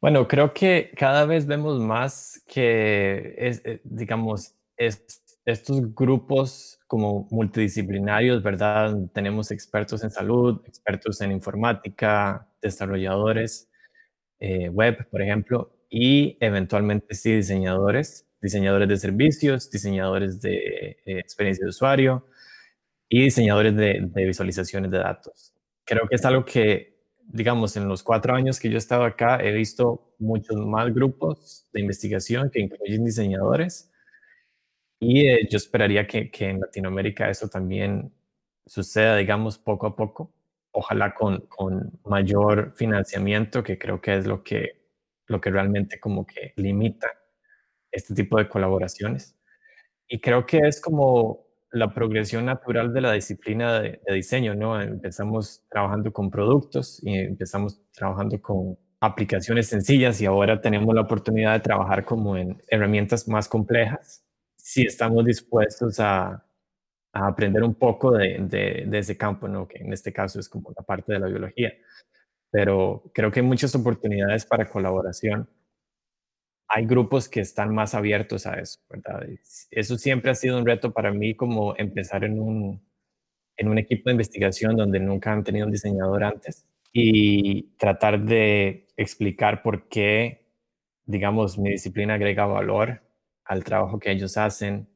Bueno, 0.00 0.28
creo 0.28 0.52
que 0.52 0.92
cada 0.96 1.24
vez 1.24 1.46
vemos 1.46 1.80
más 1.80 2.42
que, 2.46 3.34
es, 3.38 3.62
eh, 3.64 3.80
digamos, 3.82 4.54
estos 4.76 5.94
grupos 5.94 6.78
como 6.86 7.26
multidisciplinarios, 7.30 8.42
¿verdad? 8.42 8.94
Tenemos 9.12 9.50
expertos 9.50 10.04
en 10.04 10.10
salud, 10.10 10.60
expertos 10.66 11.20
en 11.22 11.32
informática, 11.32 12.46
desarrolladores, 12.60 13.70
eh, 14.38 14.68
web, 14.68 15.08
por 15.10 15.22
ejemplo, 15.22 15.72
y 15.88 16.36
eventualmente 16.40 17.14
sí 17.14 17.32
diseñadores, 17.32 18.26
diseñadores 18.40 18.88
de 18.88 18.96
servicios, 18.96 19.70
diseñadores 19.70 20.40
de 20.40 20.98
eh, 21.04 21.18
experiencia 21.18 21.64
de 21.64 21.70
usuario 21.70 22.26
y 23.08 23.22
diseñadores 23.22 23.74
de, 23.76 24.10
visualizaciones 24.14 24.90
de 24.90 24.98
datos. 24.98 25.54
Creo 25.84 26.08
que 26.08 26.16
es 26.16 26.24
algo 26.24 26.44
que, 26.44 26.98
digamos, 27.22 27.76
en 27.76 27.88
los 27.88 28.02
cuatro 28.02 28.34
años 28.34 28.58
que 28.60 28.68
yo 28.68 28.74
he 28.74 28.78
estado 28.78 29.04
acá, 29.04 29.42
he 29.42 29.52
visto 29.52 30.14
muchos 30.18 30.56
más 30.56 30.92
grupos 30.92 31.66
de 31.72 31.80
investigación 31.80 32.50
que 32.50 32.60
incluyen 32.60 33.04
diseñadores 33.04 33.90
y 34.98 35.28
eh, 35.28 35.48
yo 35.50 35.56
esperaría 35.56 36.06
que, 36.06 36.30
que 36.30 36.50
en 36.50 36.60
Latinoamérica 36.60 37.30
eso 37.30 37.48
también 37.48 38.12
suceda, 38.66 39.16
digamos, 39.16 39.58
poco 39.58 39.86
a 39.86 39.96
poco 39.96 40.35
ojalá 40.76 41.14
con, 41.14 41.46
con, 41.48 41.98
mayor 42.04 42.74
financiamiento, 42.76 43.62
que 43.62 43.78
creo 43.78 44.00
que 44.00 44.16
es 44.16 44.26
lo 44.26 44.42
que, 44.42 44.84
lo 45.26 45.40
que 45.40 45.50
realmente 45.50 45.98
como 45.98 46.26
que 46.26 46.52
limita 46.56 47.08
este 47.90 48.14
tipo 48.14 48.36
de 48.38 48.48
colaboraciones. 48.48 49.36
Y 50.06 50.20
creo 50.20 50.44
que 50.44 50.58
es 50.58 50.80
como 50.80 51.46
la 51.72 51.94
progresión 51.94 52.44
natural 52.44 52.92
de 52.92 53.00
la 53.00 53.12
disciplina 53.12 53.80
de, 53.80 54.00
diseño, 54.12 54.54
¿no? 54.54 54.80
Empezamos 54.80 55.64
trabajando 55.70 56.12
con 56.12 56.30
productos 56.30 57.00
y 57.02 57.14
empezamos 57.14 57.80
trabajando 57.92 58.40
con 58.42 58.78
aplicaciones 59.00 59.68
sencillas 59.68 60.20
y 60.20 60.26
ahora 60.26 60.60
tenemos 60.60 60.94
la 60.94 61.02
oportunidad 61.02 61.54
de 61.54 61.60
trabajar 61.60 62.04
como 62.04 62.36
en 62.36 62.62
herramientas 62.68 63.28
más 63.28 63.48
complejas 63.48 64.22
si 64.56 64.82
estamos 64.82 65.24
dispuestos 65.24 66.00
a, 66.00 66.44
aprender 67.24 67.62
un 67.62 67.74
poco 67.74 68.12
de, 68.12 68.88
ese 68.92 69.16
campo, 69.16 69.48
¿no? 69.48 69.66
que 69.68 69.78
en 69.78 69.92
este 69.92 70.12
caso 70.12 70.40
es 70.40 70.48
como 70.48 70.72
la 70.76 70.82
parte 70.82 71.12
de 71.12 71.20
la 71.20 71.28
biología. 71.28 71.72
pero 72.50 73.10
creo 73.14 73.30
que 73.30 73.40
hay 73.40 73.46
muchas 73.46 73.74
oportunidades 73.74 74.46
para 74.46 74.68
colaboración. 74.68 75.48
Hay 76.68 76.86
grupos 76.86 77.28
que 77.28 77.40
están 77.40 77.74
más 77.74 77.94
abiertos 77.94 78.46
a 78.46 78.54
eso, 78.54 78.80
¿verdad? 78.90 79.26
Eso 79.70 79.96
siempre 79.98 80.30
ha 80.30 80.34
sido 80.34 80.58
un 80.58 80.66
reto 80.66 80.92
para 80.92 81.12
mí 81.12 81.34
como 81.34 81.76
empezar 81.76 82.24
en 82.24 82.40
un, 82.40 82.82
en 83.56 83.68
un 83.68 83.78
equipo 83.78 84.08
de 84.08 84.14
investigación 84.14 84.76
donde 84.76 85.00
nunca 85.00 85.32
han 85.32 85.44
tenido 85.44 85.66
un 85.66 85.72
diseñador 85.72 86.24
antes 86.24 86.66
y 86.92 87.74
tratar 87.76 88.24
de 88.24 88.88
explicar 88.96 89.62
por 89.62 89.88
qué, 89.88 90.46
digamos, 91.04 91.58
mi 91.58 91.70
disciplina 91.70 92.14
agrega 92.14 92.46
valor 92.46 93.02
al 93.44 93.64
trabajo 93.64 93.98
que 93.98 94.10
ellos 94.10 94.36
hacen. 94.36 94.88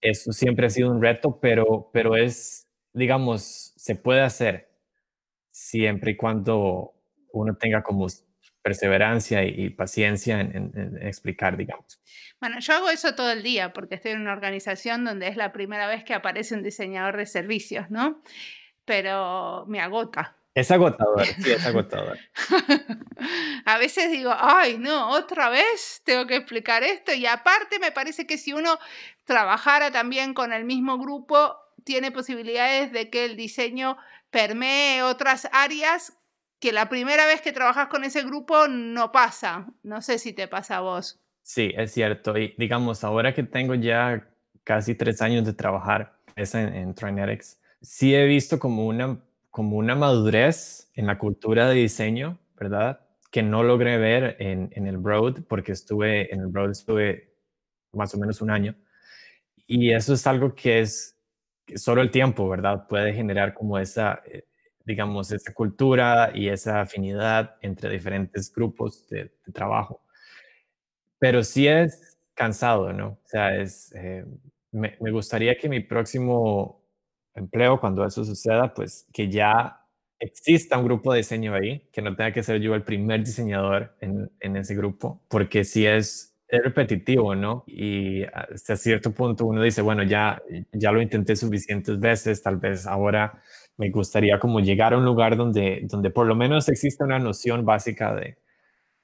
Eso 0.00 0.32
siempre 0.32 0.66
ha 0.66 0.70
sido 0.70 0.90
un 0.90 1.02
reto, 1.02 1.38
pero, 1.40 1.90
pero 1.92 2.16
es, 2.16 2.66
digamos, 2.92 3.72
se 3.76 3.94
puede 3.96 4.22
hacer 4.22 4.70
siempre 5.50 6.12
y 6.12 6.16
cuando 6.16 6.94
uno 7.32 7.56
tenga 7.56 7.82
como 7.82 8.06
perseverancia 8.62 9.44
y, 9.44 9.70
paciencia 9.70 10.40
en, 10.40 10.98
explicar, 11.02 11.56
digamos. 11.56 12.00
Bueno, 12.40 12.58
yo 12.60 12.74
hago 12.74 12.90
eso 12.90 13.14
todo 13.14 13.32
el 13.32 13.42
día 13.42 13.72
porque 13.72 13.94
estoy 13.94 14.12
en 14.12 14.20
una 14.20 14.32
organización 14.32 15.04
donde 15.04 15.28
es 15.28 15.36
la 15.36 15.52
primera 15.52 15.86
vez 15.86 16.04
que 16.04 16.14
aparece 16.14 16.54
un 16.54 16.62
diseñador 16.62 17.16
de 17.16 17.26
servicios, 17.26 17.90
¿no? 17.90 18.22
Pero 18.84 19.64
me 19.66 19.80
agota. 19.80 20.39
Es 20.54 20.70
agotador, 20.70 21.24
sí, 21.26 21.52
es 21.52 21.64
agotador. 21.64 22.18
a 23.64 23.78
veces 23.78 24.10
digo, 24.10 24.32
ay, 24.36 24.78
no, 24.78 25.10
otra 25.10 25.48
vez 25.48 26.02
tengo 26.04 26.26
que 26.26 26.36
explicar 26.36 26.82
esto. 26.82 27.12
Y 27.12 27.26
aparte 27.26 27.78
me 27.78 27.92
parece 27.92 28.26
que 28.26 28.36
si 28.36 28.52
uno 28.52 28.78
trabajara 29.24 29.92
también 29.92 30.34
con 30.34 30.52
el 30.52 30.64
mismo 30.64 30.98
grupo, 30.98 31.56
tiene 31.84 32.10
posibilidades 32.10 32.92
de 32.92 33.10
que 33.10 33.24
el 33.24 33.36
diseño 33.36 33.96
permee 34.30 35.02
otras 35.02 35.48
áreas 35.52 36.14
que 36.58 36.72
la 36.72 36.88
primera 36.88 37.26
vez 37.26 37.40
que 37.40 37.52
trabajas 37.52 37.88
con 37.88 38.04
ese 38.04 38.22
grupo 38.22 38.68
no 38.68 39.12
pasa. 39.12 39.66
No 39.82 40.02
sé 40.02 40.18
si 40.18 40.32
te 40.32 40.48
pasa 40.48 40.78
a 40.78 40.80
vos. 40.80 41.20
Sí, 41.42 41.72
es 41.76 41.92
cierto. 41.92 42.36
Y 42.36 42.54
digamos, 42.58 43.02
ahora 43.02 43.32
que 43.34 43.44
tengo 43.44 43.74
ya 43.74 44.28
casi 44.64 44.94
tres 44.94 45.22
años 45.22 45.46
de 45.46 45.52
trabajar 45.52 46.18
en, 46.36 46.74
en 46.74 46.94
Trinetics, 46.94 47.60
sí 47.80 48.14
he 48.14 48.26
visto 48.26 48.58
como 48.58 48.86
una, 48.86 49.18
como 49.60 49.76
una 49.76 49.94
madurez 49.94 50.90
en 50.94 51.06
la 51.06 51.18
cultura 51.18 51.68
de 51.68 51.74
diseño, 51.74 52.38
¿verdad? 52.58 53.00
Que 53.30 53.42
no 53.42 53.62
logré 53.62 53.98
ver 53.98 54.38
en, 54.38 54.86
el 54.86 54.96
Broad, 54.96 55.42
porque 55.46 55.72
estuve 55.72 56.32
en 56.32 56.40
el 56.40 56.46
Broad, 56.46 56.70
estuve 56.70 57.34
más 57.92 58.14
o 58.14 58.18
menos 58.18 58.40
un 58.40 58.50
año. 58.50 58.74
Y 59.66 59.92
eso 59.92 60.14
es 60.14 60.26
algo 60.26 60.54
que 60.54 60.80
es 60.80 61.14
solo 61.74 62.00
el 62.00 62.10
tiempo, 62.10 62.48
¿verdad? 62.48 62.86
Puede 62.88 63.12
generar 63.12 63.52
como 63.52 63.78
esa, 63.78 64.22
eh, 64.24 64.46
digamos, 64.86 65.30
esa 65.30 65.52
cultura 65.52 66.30
y 66.34 66.48
esa 66.48 66.80
afinidad 66.80 67.56
entre 67.60 67.90
diferentes 67.90 68.50
grupos 68.50 69.06
de, 69.10 69.30
trabajo. 69.52 70.02
Pero 71.18 71.44
sí 71.44 71.68
es 71.68 72.18
cansado, 72.32 72.94
¿no? 72.94 73.08
O 73.08 73.26
sea, 73.26 73.54
es, 73.56 73.92
eh, 73.94 74.24
me, 74.72 75.10
gustaría 75.10 75.58
que 75.58 75.68
mi 75.68 75.80
próximo 75.80 76.79
empleo, 77.34 77.80
cuando 77.80 78.04
eso 78.04 78.24
suceda, 78.24 78.74
pues 78.74 79.06
que 79.12 79.30
ya 79.30 79.86
exista 80.18 80.78
un 80.78 80.84
grupo 80.84 81.12
de 81.12 81.18
diseño 81.18 81.54
ahí, 81.54 81.88
que 81.92 82.02
no 82.02 82.14
tenga 82.16 82.32
que 82.32 82.42
ser 82.42 82.60
yo 82.60 82.74
el 82.74 82.82
primer 82.82 83.20
diseñador 83.24 83.94
en, 84.00 84.30
en 84.40 84.56
ese 84.56 84.74
grupo, 84.74 85.22
porque 85.28 85.64
si 85.64 85.86
es 85.86 86.30
es 86.50 86.64
repetitivo, 86.64 87.34
¿no? 87.34 87.64
Y 87.66 88.24
hasta 88.24 88.76
cierto 88.76 89.12
punto 89.12 89.46
uno 89.46 89.62
dice, 89.62 89.82
bueno, 89.82 90.02
ya, 90.02 90.42
ya 90.72 90.90
lo 90.90 91.00
intenté 91.00 91.36
suficientes 91.36 92.00
veces, 92.00 92.42
tal 92.42 92.56
vez 92.56 92.86
ahora 92.86 93.40
me 93.76 93.88
gustaría 93.90 94.38
como 94.38 94.60
llegar 94.60 94.92
a 94.92 94.98
un 94.98 95.04
lugar 95.04 95.36
donde, 95.36 95.80
donde 95.84 96.10
por 96.10 96.26
lo 96.26 96.34
menos 96.34 96.68
exista 96.68 97.04
una 97.04 97.18
noción 97.18 97.64
básica 97.64 98.14
de, 98.14 98.36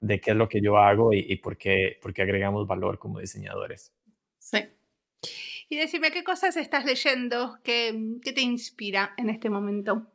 de 0.01 0.21
qué 0.21 0.33
es 0.33 0.37
lo 0.37 0.49
que 0.49 0.61
yo 0.61 0.77
hago 0.77 1.13
y, 1.13 1.37
por, 1.37 1.57
qué, 1.57 1.99
por, 2.03 2.13
qué, 2.13 2.23
agregamos 2.23 2.67
valor 2.67 2.99
como 2.99 3.21
diseñadores. 3.21 3.93
Sí. 4.39 4.59
Y 5.69 5.77
decime, 5.77 6.11
¿qué 6.11 6.23
cosas 6.23 6.57
estás 6.57 6.85
leyendo? 6.85 7.59
¿Qué, 7.63 8.19
qué 8.23 8.33
te 8.33 8.41
inspira 8.41 9.15
en 9.17 9.31
este 9.31 9.51
momento? 9.51 10.07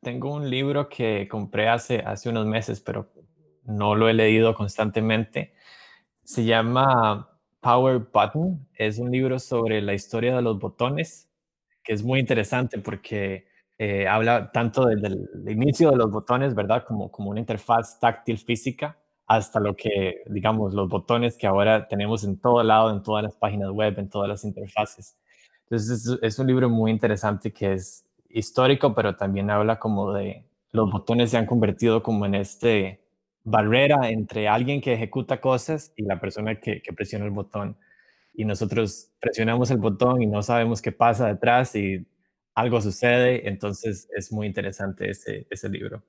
Tengo 0.00 0.34
un 0.34 0.48
libro 0.48 0.88
que 0.88 1.28
compré 1.28 1.68
hace, 1.68 1.98
hace 1.98 2.28
unos 2.28 2.46
meses, 2.46 2.80
pero 2.80 3.12
no 3.64 3.94
lo 3.94 4.08
he 4.08 4.14
leído 4.14 4.54
constantemente 4.54 5.54
se 6.24 6.44
llama 6.44 7.28
Power 7.60 7.98
Button. 8.12 8.66
Es 8.74 8.98
un 8.98 9.10
libro 9.10 9.38
sobre 9.38 9.80
la 9.80 9.94
historia 9.94 10.36
de 10.36 10.42
los 10.42 10.58
botones, 10.58 11.28
que 11.82 11.92
es 11.92 12.02
muy 12.02 12.20
interesante 12.20 12.78
porque 12.78 13.46
eh, 13.78 14.06
habla 14.06 14.50
tanto 14.52 14.86
desde 14.86 15.08
el 15.08 15.50
inicio 15.50 15.90
de 15.90 15.96
los 15.96 16.10
botones, 16.10 16.54
¿verdad? 16.54 16.84
Como, 16.86 17.10
como 17.10 17.30
una 17.30 17.40
interfaz 17.40 17.98
táctil 17.98 18.38
física, 18.38 18.98
hasta 19.26 19.60
lo 19.60 19.76
que, 19.76 20.22
digamos, 20.26 20.74
los 20.74 20.88
botones 20.88 21.36
que 21.36 21.46
ahora 21.46 21.88
tenemos 21.88 22.24
en 22.24 22.38
todo 22.38 22.62
lado, 22.62 22.90
en 22.90 23.02
todas 23.02 23.22
las 23.24 23.36
páginas 23.36 23.70
web, 23.70 23.98
en 23.98 24.08
todas 24.08 24.28
las 24.28 24.44
interfaces. 24.44 25.16
Entonces, 25.64 26.18
es, 26.20 26.38
un 26.38 26.46
libro 26.46 26.68
muy 26.68 26.90
interesante 26.90 27.52
que 27.52 27.74
es 27.74 28.04
histórico, 28.28 28.94
pero 28.94 29.16
también 29.16 29.50
habla 29.50 29.78
como 29.78 30.12
de 30.12 30.44
los 30.72 30.90
botones 30.90 31.30
se 31.30 31.38
han 31.38 31.46
convertido 31.46 32.02
como 32.02 32.26
en 32.26 32.34
este 32.34 33.00
barrera 33.44 34.10
entre 34.10 34.48
alguien 34.48 34.80
que 34.80 34.94
ejecuta 34.94 35.40
cosas 35.40 35.92
y 35.96 36.02
la 36.04 36.20
persona 36.20 36.60
que, 36.60 36.82
presiona 36.94 37.24
el 37.24 37.30
botón. 37.30 37.76
Y 38.34 38.44
nosotros 38.44 39.10
presionamos 39.20 39.70
el 39.70 39.78
botón 39.78 40.22
y 40.22 40.26
no 40.26 40.42
sabemos 40.42 40.82
qué 40.82 40.92
pasa 40.92 41.28
detrás 41.28 41.74
y 41.76 42.06
algo 42.54 42.80
sucede. 42.80 43.48
Entonces 43.48 44.08
es 44.16 44.32
muy 44.32 44.46
interesante 44.46 45.10
ese, 45.10 45.46
ese 45.50 45.68
libro. 45.68 46.02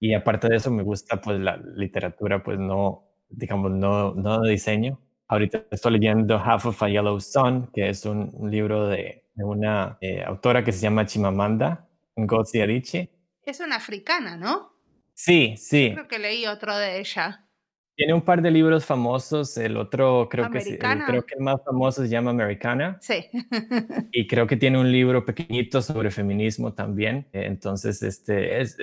Y 0.00 0.14
aparte 0.14 0.48
de 0.48 0.56
eso 0.56 0.70
me 0.70 0.82
gusta 0.82 1.20
pues 1.20 1.38
la 1.40 1.56
literatura, 1.56 2.42
pues 2.42 2.58
no, 2.58 3.04
digamos, 3.28 3.72
no, 3.72 4.14
no 4.14 4.40
de 4.40 4.50
diseño. 4.52 5.00
Ahorita 5.26 5.64
estoy 5.70 5.92
leyendo 5.92 6.38
Half 6.38 6.66
of 6.66 6.82
a 6.82 6.88
Yellow 6.88 7.20
Sun, 7.20 7.70
que 7.72 7.88
es 7.88 8.06
un, 8.06 8.50
libro 8.50 8.86
de, 8.86 9.24
una 9.36 9.98
eh, 10.00 10.22
autora 10.24 10.64
que 10.64 10.72
se 10.72 10.80
llama 10.80 11.04
Chimamanda 11.04 11.86
Ngozi 12.16 12.60
Adichie. 12.60 13.10
Es 13.44 13.60
una 13.60 13.76
africana, 13.76 14.36
¿no? 14.36 14.72
Sí, 15.14 15.56
sí. 15.56 15.90
Creo 15.92 16.08
que 16.08 16.18
leí 16.18 16.46
otro 16.46 16.76
de 16.76 17.00
ella. 17.00 17.47
Tiene 17.98 18.14
un 18.14 18.22
par 18.22 18.42
de 18.42 18.52
libros 18.52 18.86
famosos. 18.86 19.56
El 19.58 19.76
otro, 19.76 20.28
creo 20.30 20.48
que, 20.52 20.60
sí, 20.60 20.78
creo 20.78 21.26
que 21.26 21.34
el 21.34 21.40
más 21.40 21.60
famoso 21.64 22.02
se 22.02 22.08
llama 22.08 22.30
Americana. 22.30 22.96
Sí. 23.00 23.26
y 24.12 24.28
creo 24.28 24.46
que 24.46 24.56
tiene 24.56 24.78
un 24.78 24.92
libro 24.92 25.24
pequeñito 25.24 25.82
sobre 25.82 26.12
feminismo 26.12 26.72
también. 26.72 27.26
Entonces, 27.32 28.00
este, 28.04 28.60
es, 28.60 28.78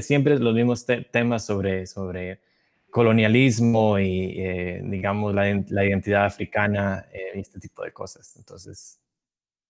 siempre 0.00 0.38
los 0.38 0.54
mismos 0.54 0.86
temas 1.12 1.44
sobre, 1.44 1.86
sobre 1.86 2.40
colonialismo 2.88 3.98
y, 3.98 4.40
eh, 4.40 4.80
digamos, 4.82 5.34
la, 5.34 5.50
identidad 5.50 6.24
africana 6.24 7.04
eh, 7.12 7.32
y 7.34 7.40
este 7.40 7.60
tipo 7.60 7.84
de 7.84 7.92
cosas. 7.92 8.34
Entonces, 8.38 8.98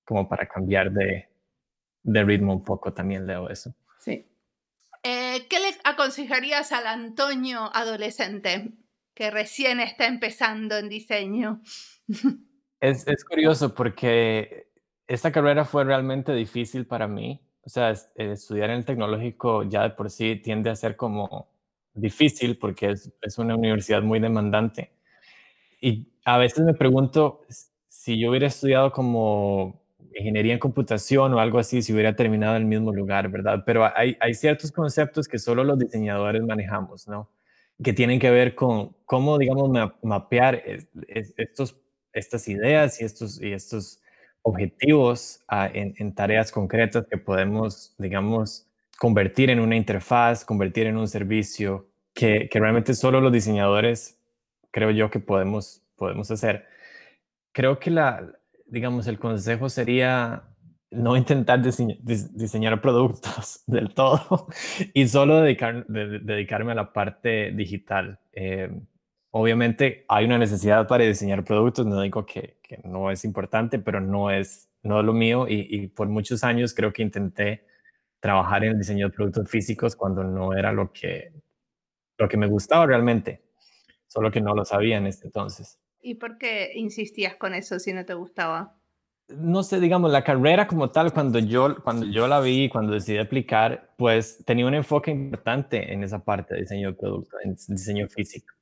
como 0.04 0.28
para 0.28 0.46
cambiar 0.46 0.92
de, 0.92 1.28
de 2.04 2.22
ritmo 2.22 2.52
un 2.52 2.62
poco, 2.62 2.92
también 2.92 3.26
leo 3.26 3.50
eso. 3.50 3.74
Sí. 3.98 4.24
Eh, 5.02 5.48
¿Qué 5.50 5.58
le 5.58 5.74
aconsejarías 5.82 6.70
al 6.70 6.86
Antonio 6.86 7.74
adolescente 7.74 8.70
que 9.14 9.30
recién 9.30 9.80
está 9.80 10.06
empezando 10.06 10.76
en 10.76 10.88
diseño? 10.88 11.62
Es, 12.80 13.24
curioso 13.24 13.74
porque 13.74 14.68
esta 15.06 15.32
carrera 15.32 15.64
fue 15.64 15.84
realmente 15.84 16.34
difícil 16.34 16.86
para 16.86 17.08
mí. 17.08 17.40
O 17.62 17.70
sea, 17.70 17.94
estudiar 18.14 18.68
en 18.68 18.76
el 18.76 18.84
tecnológico 18.84 19.62
ya 19.62 19.84
de 19.84 19.90
por 19.90 20.10
sí 20.10 20.36
tiende 20.36 20.68
a 20.68 20.76
ser 20.76 20.94
como 20.94 21.48
difícil 21.94 22.58
porque 22.58 22.90
es, 22.90 23.10
es 23.22 23.38
una 23.38 23.56
universidad 23.56 24.02
muy 24.02 24.20
demandante. 24.20 24.92
Y 25.80 26.12
a 26.26 26.36
veces 26.36 26.62
me 26.62 26.74
pregunto 26.74 27.46
si 27.88 28.18
yo 28.18 28.28
hubiera 28.28 28.48
estudiado 28.48 28.92
como 28.92 29.82
ingeniería 30.14 30.52
en 30.52 30.58
computación 30.58 31.32
o 31.32 31.38
algo 31.38 31.58
así 31.58 31.80
si 31.80 31.94
hubiera 31.94 32.14
terminado 32.14 32.56
en 32.56 32.62
el 32.62 32.68
mismo 32.68 32.92
lugar, 32.92 33.30
¿verdad? 33.30 33.62
Pero 33.64 33.90
hay, 33.96 34.16
hay 34.20 34.34
ciertos 34.34 34.70
conceptos 34.70 35.26
que 35.26 35.38
solo 35.38 35.64
los 35.64 35.78
diseñadores 35.78 36.42
manejamos, 36.42 37.08
¿no? 37.08 37.30
Que 37.82 37.92
tienen 37.92 38.18
que 38.18 38.30
ver 38.30 38.54
con 38.54 38.96
cómo, 39.04 39.38
digamos, 39.38 39.70
mapear 40.02 40.62
estos, 41.36 41.80
estas 42.12 42.48
ideas 42.48 43.00
y 43.00 43.04
estos, 43.04 43.40
y 43.40 43.52
estos 43.52 44.00
objetivos 44.42 45.40
en, 45.50 45.94
en, 45.98 46.14
tareas 46.14 46.52
concretas 46.52 47.06
que 47.10 47.18
podemos, 47.18 47.94
digamos, 47.98 48.68
convertir 48.98 49.50
en 49.50 49.60
una 49.60 49.76
interfaz, 49.76 50.44
convertir 50.44 50.86
en 50.86 50.96
un 50.96 51.08
servicio 51.08 51.88
que, 52.12 52.48
que 52.48 52.60
realmente 52.60 52.94
solo 52.94 53.20
los 53.20 53.32
diseñadores 53.32 54.18
creo 54.74 54.90
yo 54.90 55.08
que 55.08 55.20
podemos, 55.20 55.82
podemos 55.96 56.30
hacer. 56.32 56.66
Creo 57.52 57.78
que 57.78 57.90
la, 57.90 58.32
digamos, 58.66 59.06
el 59.06 59.20
consejo 59.20 59.68
sería 59.68 60.42
no 60.94 61.16
intentar 61.16 61.60
diseñar 61.60 62.80
productos 62.80 63.62
del 63.66 63.92
todo 63.94 64.46
y 64.92 65.08
solo 65.08 65.40
dedicar, 65.42 65.86
dedicarme 65.86 66.72
a 66.72 66.76
la 66.76 66.92
parte 66.92 67.52
digital. 67.52 68.20
Eh, 68.32 68.70
obviamente 69.30 70.04
hay 70.08 70.24
una 70.24 70.38
necesidad 70.38 70.86
para 70.86 71.04
diseñar 71.04 71.44
productos, 71.44 71.86
no 71.86 72.00
digo 72.00 72.24
que, 72.24 72.58
no 72.84 73.10
es 73.10 73.24
importante, 73.24 73.78
pero 73.78 74.00
no 74.00 74.30
es, 74.30 74.68
no 74.82 75.02
lo 75.02 75.12
mío 75.12 75.46
y, 75.48 75.88
por 75.88 76.08
muchos 76.08 76.42
años 76.42 76.74
creo 76.74 76.92
que 76.92 77.02
intenté 77.02 77.64
trabajar 78.20 78.64
en 78.64 78.72
el 78.72 78.78
diseño 78.78 79.08
de 79.08 79.14
productos 79.14 79.48
físicos 79.48 79.94
cuando 79.94 80.24
no 80.24 80.54
era 80.54 80.72
lo 80.72 80.92
que, 80.92 81.32
lo 82.18 82.28
que 82.28 82.36
me 82.36 82.46
gustaba 82.46 82.86
realmente, 82.86 83.42
solo 84.06 84.30
que 84.30 84.40
no 84.40 84.54
lo 84.54 84.64
sabía 84.64 84.96
en 84.96 85.06
ese 85.06 85.26
entonces. 85.26 85.78
¿Y 86.00 86.16
por 86.16 86.36
qué 86.38 86.72
insistías 86.74 87.36
con 87.36 87.54
eso 87.54 87.78
si 87.78 87.92
no 87.92 88.04
te 88.04 88.14
gustaba? 88.14 88.76
No 89.28 89.62
sé, 89.62 89.80
digamos, 89.80 90.10
la 90.12 90.22
carrera 90.22 90.66
como 90.66 90.90
tal, 90.90 91.12
cuando 91.12 91.38
yo, 91.38 91.82
cuando 91.82 92.04
yo 92.06 92.28
la 92.28 92.40
vi, 92.40 92.68
cuando 92.68 92.92
decidí 92.92 93.16
aplicar, 93.18 93.94
pues 93.96 94.44
tenía 94.44 94.66
un 94.66 94.74
enfoque 94.74 95.10
importante 95.10 95.92
en 95.92 96.02
esa 96.04 96.22
parte 96.22 96.54
de 96.54 96.60
diseño 96.60 96.90
de 96.90 96.96
producto, 96.98 97.36
en 97.42 97.54
diseño 97.54 98.06
físico. 98.08 98.52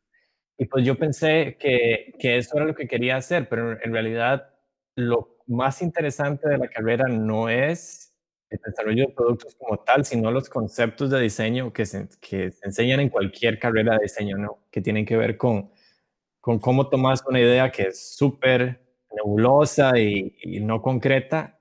Y 0.59 0.66
pues 0.66 0.85
yo 0.87 0.96
pensé 0.96 1.57
que, 1.59 2.14
que 2.18 2.38
eso 2.38 2.57
era 2.57 2.66
lo 2.66 2.75
que 2.77 2.87
quería 2.87 3.16
hacer, 3.16 3.48
pero 3.48 3.72
en 3.83 3.92
realidad 3.92 4.51
lo 4.96 5.38
más 5.48 5.83
interesante 5.83 6.48
de 6.48 6.59
la 6.59 6.68
carrera 6.68 7.09
no 7.09 7.48
es 7.48 8.14
el 8.51 8.61
desarrollo 8.64 9.07
de 9.09 9.14
productos 9.14 9.57
como 9.57 9.79
tal, 9.79 10.05
sino 10.05 10.31
los 10.31 10.48
conceptos 10.48 11.11
de 11.11 11.20
diseño 11.20 11.72
que 11.72 11.87
se, 11.87 12.09
que 12.20 12.53
se 12.53 12.66
enseñan 12.66 13.01
en 13.01 13.09
cualquier 13.09 13.59
carrera 13.59 13.94
de 13.96 14.03
diseño, 14.05 14.37
¿no? 14.38 14.61
Que 14.70 14.81
tienen 14.83 15.07
que 15.07 15.16
ver 15.16 15.37
con, 15.37 15.70
con 16.40 16.59
cómo 16.61 16.88
tomas 16.88 17.25
una 17.27 17.40
idea 17.40 17.72
que 17.72 17.85
es 17.85 18.16
súper 18.16 18.82
nebulosa 19.14 19.98
y, 19.98 20.35
no 20.61 20.83
concreta 20.83 21.59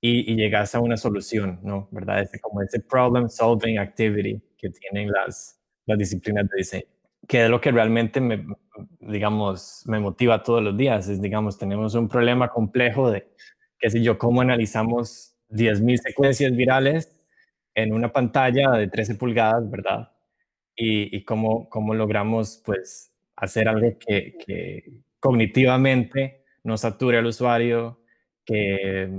y, 0.00 0.34
llegas 0.36 0.74
a 0.74 0.80
una 0.80 0.96
solución, 0.96 1.60
¿no? 1.62 1.88
¿Verdad? 1.90 2.22
Es 2.22 2.40
como 2.40 2.62
ese 2.62 2.80
problem 2.80 3.28
solving 3.28 3.78
activity 3.78 4.40
que 4.56 4.70
tienen 4.70 5.10
las, 5.10 5.60
las 5.86 5.98
disciplinas 5.98 6.48
de 6.48 6.56
diseño 6.58 6.98
que 7.28 7.44
es 7.44 7.50
lo 7.50 7.60
que 7.60 7.70
realmente 7.70 8.20
me, 8.20 8.44
digamos, 9.00 9.82
me 9.86 10.00
motiva 10.00 10.42
todos 10.42 10.62
los 10.62 10.76
días. 10.76 11.08
Es, 11.08 11.20
digamos, 11.20 11.58
tenemos 11.58 11.94
un 11.94 12.08
problema 12.08 12.48
complejo 12.48 13.10
de, 13.10 13.28
qué 13.78 13.90
sé 13.90 14.02
yo, 14.02 14.18
cómo 14.18 14.40
analizamos 14.40 15.36
10.000 15.50 15.98
secuencias 15.98 16.56
virales 16.56 17.14
en 17.74 17.92
una 17.92 18.12
pantalla 18.12 18.70
de 18.72 18.88
13 18.88 19.16
pulgadas, 19.16 19.70
¿verdad? 19.70 20.10
Y, 20.74 21.14
y 21.16 21.24
cómo, 21.24 21.68
cómo 21.68 21.94
logramos, 21.94 22.62
pues, 22.64 23.12
hacer 23.36 23.68
algo 23.68 23.98
que 23.98 25.02
cognitivamente 25.20 26.44
no 26.68 26.76
sature 26.76 27.18
al 27.18 27.26
usuario, 27.26 28.00
que 28.44 29.10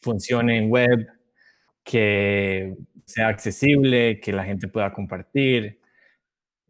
funcione 0.00 0.58
en 0.58 0.70
web, 0.70 1.06
que 1.84 2.74
sea 3.04 3.28
accesible, 3.28 4.18
que 4.20 4.32
la 4.32 4.44
gente 4.44 4.66
pueda 4.66 4.92
compartir, 4.92 5.80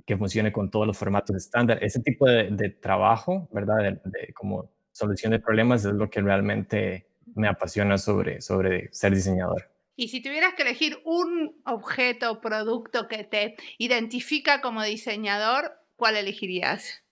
que 0.05 0.17
funcione 0.17 0.53
con 0.53 0.71
todos 0.71 0.87
los 0.87 0.99
formatos 0.99 1.35
estándar. 1.37 1.79
Ese 1.83 2.01
tipo 2.01 2.27
de, 2.27 2.77
trabajo, 2.81 3.49
¿verdad? 3.53 3.99
De, 4.05 4.33
como 4.35 4.71
solución 4.93 5.33
de 5.33 5.39
problemas 5.39 5.85
es 5.85 5.93
lo 5.93 6.11
que 6.11 6.21
realmente 6.21 7.07
me 7.35 7.49
apasiona 7.49 7.97
sobre, 7.99 8.41
sobre 8.41 8.93
ser 8.93 9.15
diseñador. 9.15 9.71
Y 9.95 10.09
si 10.09 10.21
tuvieras 10.21 10.55
que 10.55 10.63
elegir 10.63 10.99
un 11.05 11.61
objeto 11.65 12.33
o 12.33 12.41
producto 12.41 13.09
que 13.09 13.25
te 13.25 13.57
identifica 13.79 14.61
como 14.61 14.83
diseñador, 14.83 15.73
¿cuál 15.97 16.17
elegirías? 16.17 17.06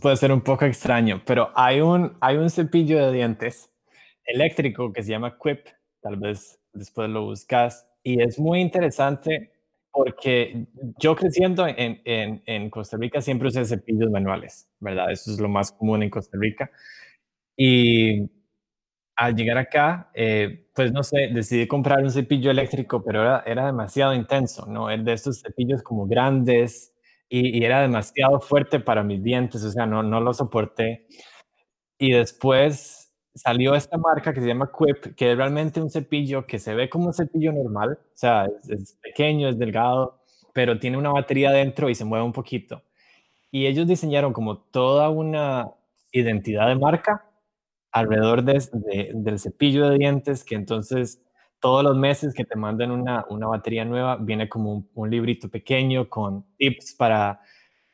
Puede 0.00 0.16
ser 0.16 0.32
un 0.32 0.40
poco 0.40 0.64
extraño, 0.64 1.22
pero 1.26 1.50
hay 1.54 1.80
un, 1.80 2.16
hay 2.20 2.36
un 2.36 2.50
cepillo 2.50 3.04
de 3.04 3.12
dientes 3.12 3.72
eléctrico 4.24 4.92
que 4.92 5.02
se 5.02 5.10
llama 5.10 5.38
Quip, 5.42 5.66
tal 6.00 6.16
vez 6.16 6.60
después 6.72 7.08
lo 7.10 7.24
buscas, 7.24 7.86
y 8.02 8.22
es 8.22 8.38
muy 8.38 8.60
interesante 8.60 9.52
porque 9.92 10.66
yo 10.98 11.14
creciendo 11.14 11.66
en, 11.68 12.00
en, 12.04 12.42
en, 12.46 12.70
Costa 12.70 12.96
Rica 12.96 13.20
siempre 13.20 13.48
usé 13.48 13.64
cepillos 13.64 14.10
manuales, 14.10 14.68
¿verdad? 14.80 15.12
Eso 15.12 15.30
es 15.30 15.38
lo 15.38 15.48
más 15.48 15.70
común 15.70 16.02
en 16.02 16.10
Costa 16.10 16.36
Rica. 16.40 16.70
Y 17.56 18.28
al 19.16 19.36
llegar 19.36 19.58
acá, 19.58 20.10
eh, 20.14 20.66
pues 20.74 20.92
no 20.92 21.04
sé, 21.04 21.28
decidí 21.32 21.68
comprar 21.68 22.02
un 22.02 22.10
cepillo 22.10 22.50
eléctrico, 22.50 23.04
pero 23.04 23.22
era, 23.22 23.44
era 23.46 23.66
demasiado 23.66 24.14
intenso, 24.14 24.66
¿no? 24.66 24.90
Es 24.90 25.04
de 25.04 25.12
estos 25.12 25.40
cepillos 25.42 25.82
como 25.82 26.06
grandes 26.06 26.93
y, 27.28 27.64
era 27.64 27.82
demasiado 27.82 28.40
fuerte 28.40 28.80
para 28.80 29.02
mis 29.02 29.22
dientes, 29.22 29.64
o 29.64 29.70
sea, 29.70 29.86
no, 29.86 30.02
no 30.02 30.20
lo 30.20 30.32
soporté. 30.34 31.06
Y 31.98 32.12
después 32.12 33.12
salió 33.34 33.74
esta 33.74 33.98
marca 33.98 34.32
que 34.32 34.40
se 34.40 34.46
llama 34.46 34.70
Quip, 34.76 35.14
que 35.16 35.32
es 35.32 35.36
realmente 35.36 35.80
un 35.80 35.90
cepillo 35.90 36.46
que 36.46 36.58
se 36.58 36.74
ve 36.74 36.88
como 36.88 37.06
un 37.06 37.14
cepillo 37.14 37.52
normal, 37.52 37.98
o 38.00 38.16
sea, 38.16 38.46
es, 38.68 38.98
pequeño, 39.02 39.48
es 39.48 39.58
delgado, 39.58 40.20
pero 40.52 40.78
tiene 40.78 40.98
una 40.98 41.10
batería 41.12 41.50
dentro 41.50 41.90
y 41.90 41.94
se 41.94 42.04
mueve 42.04 42.24
un 42.24 42.32
poquito. 42.32 42.82
Y 43.50 43.66
ellos 43.66 43.86
diseñaron 43.86 44.32
como 44.32 44.58
toda 44.58 45.10
una 45.10 45.70
identidad 46.12 46.68
de 46.68 46.76
marca 46.76 47.26
alrededor 47.92 48.44
de, 48.44 49.10
del 49.14 49.38
cepillo 49.38 49.88
de 49.88 49.98
dientes, 49.98 50.44
que 50.44 50.56
entonces 50.56 51.23
todos 51.64 51.82
los 51.82 51.96
meses 51.96 52.34
que 52.34 52.44
te 52.44 52.56
mandan 52.56 52.90
una, 52.90 53.24
una 53.30 53.46
batería 53.46 53.86
nueva, 53.86 54.16
viene 54.16 54.50
como 54.50 54.74
un, 54.74 54.90
un 54.92 55.08
librito 55.08 55.48
pequeño 55.48 56.10
con 56.10 56.44
tips 56.58 56.92
para 56.92 57.40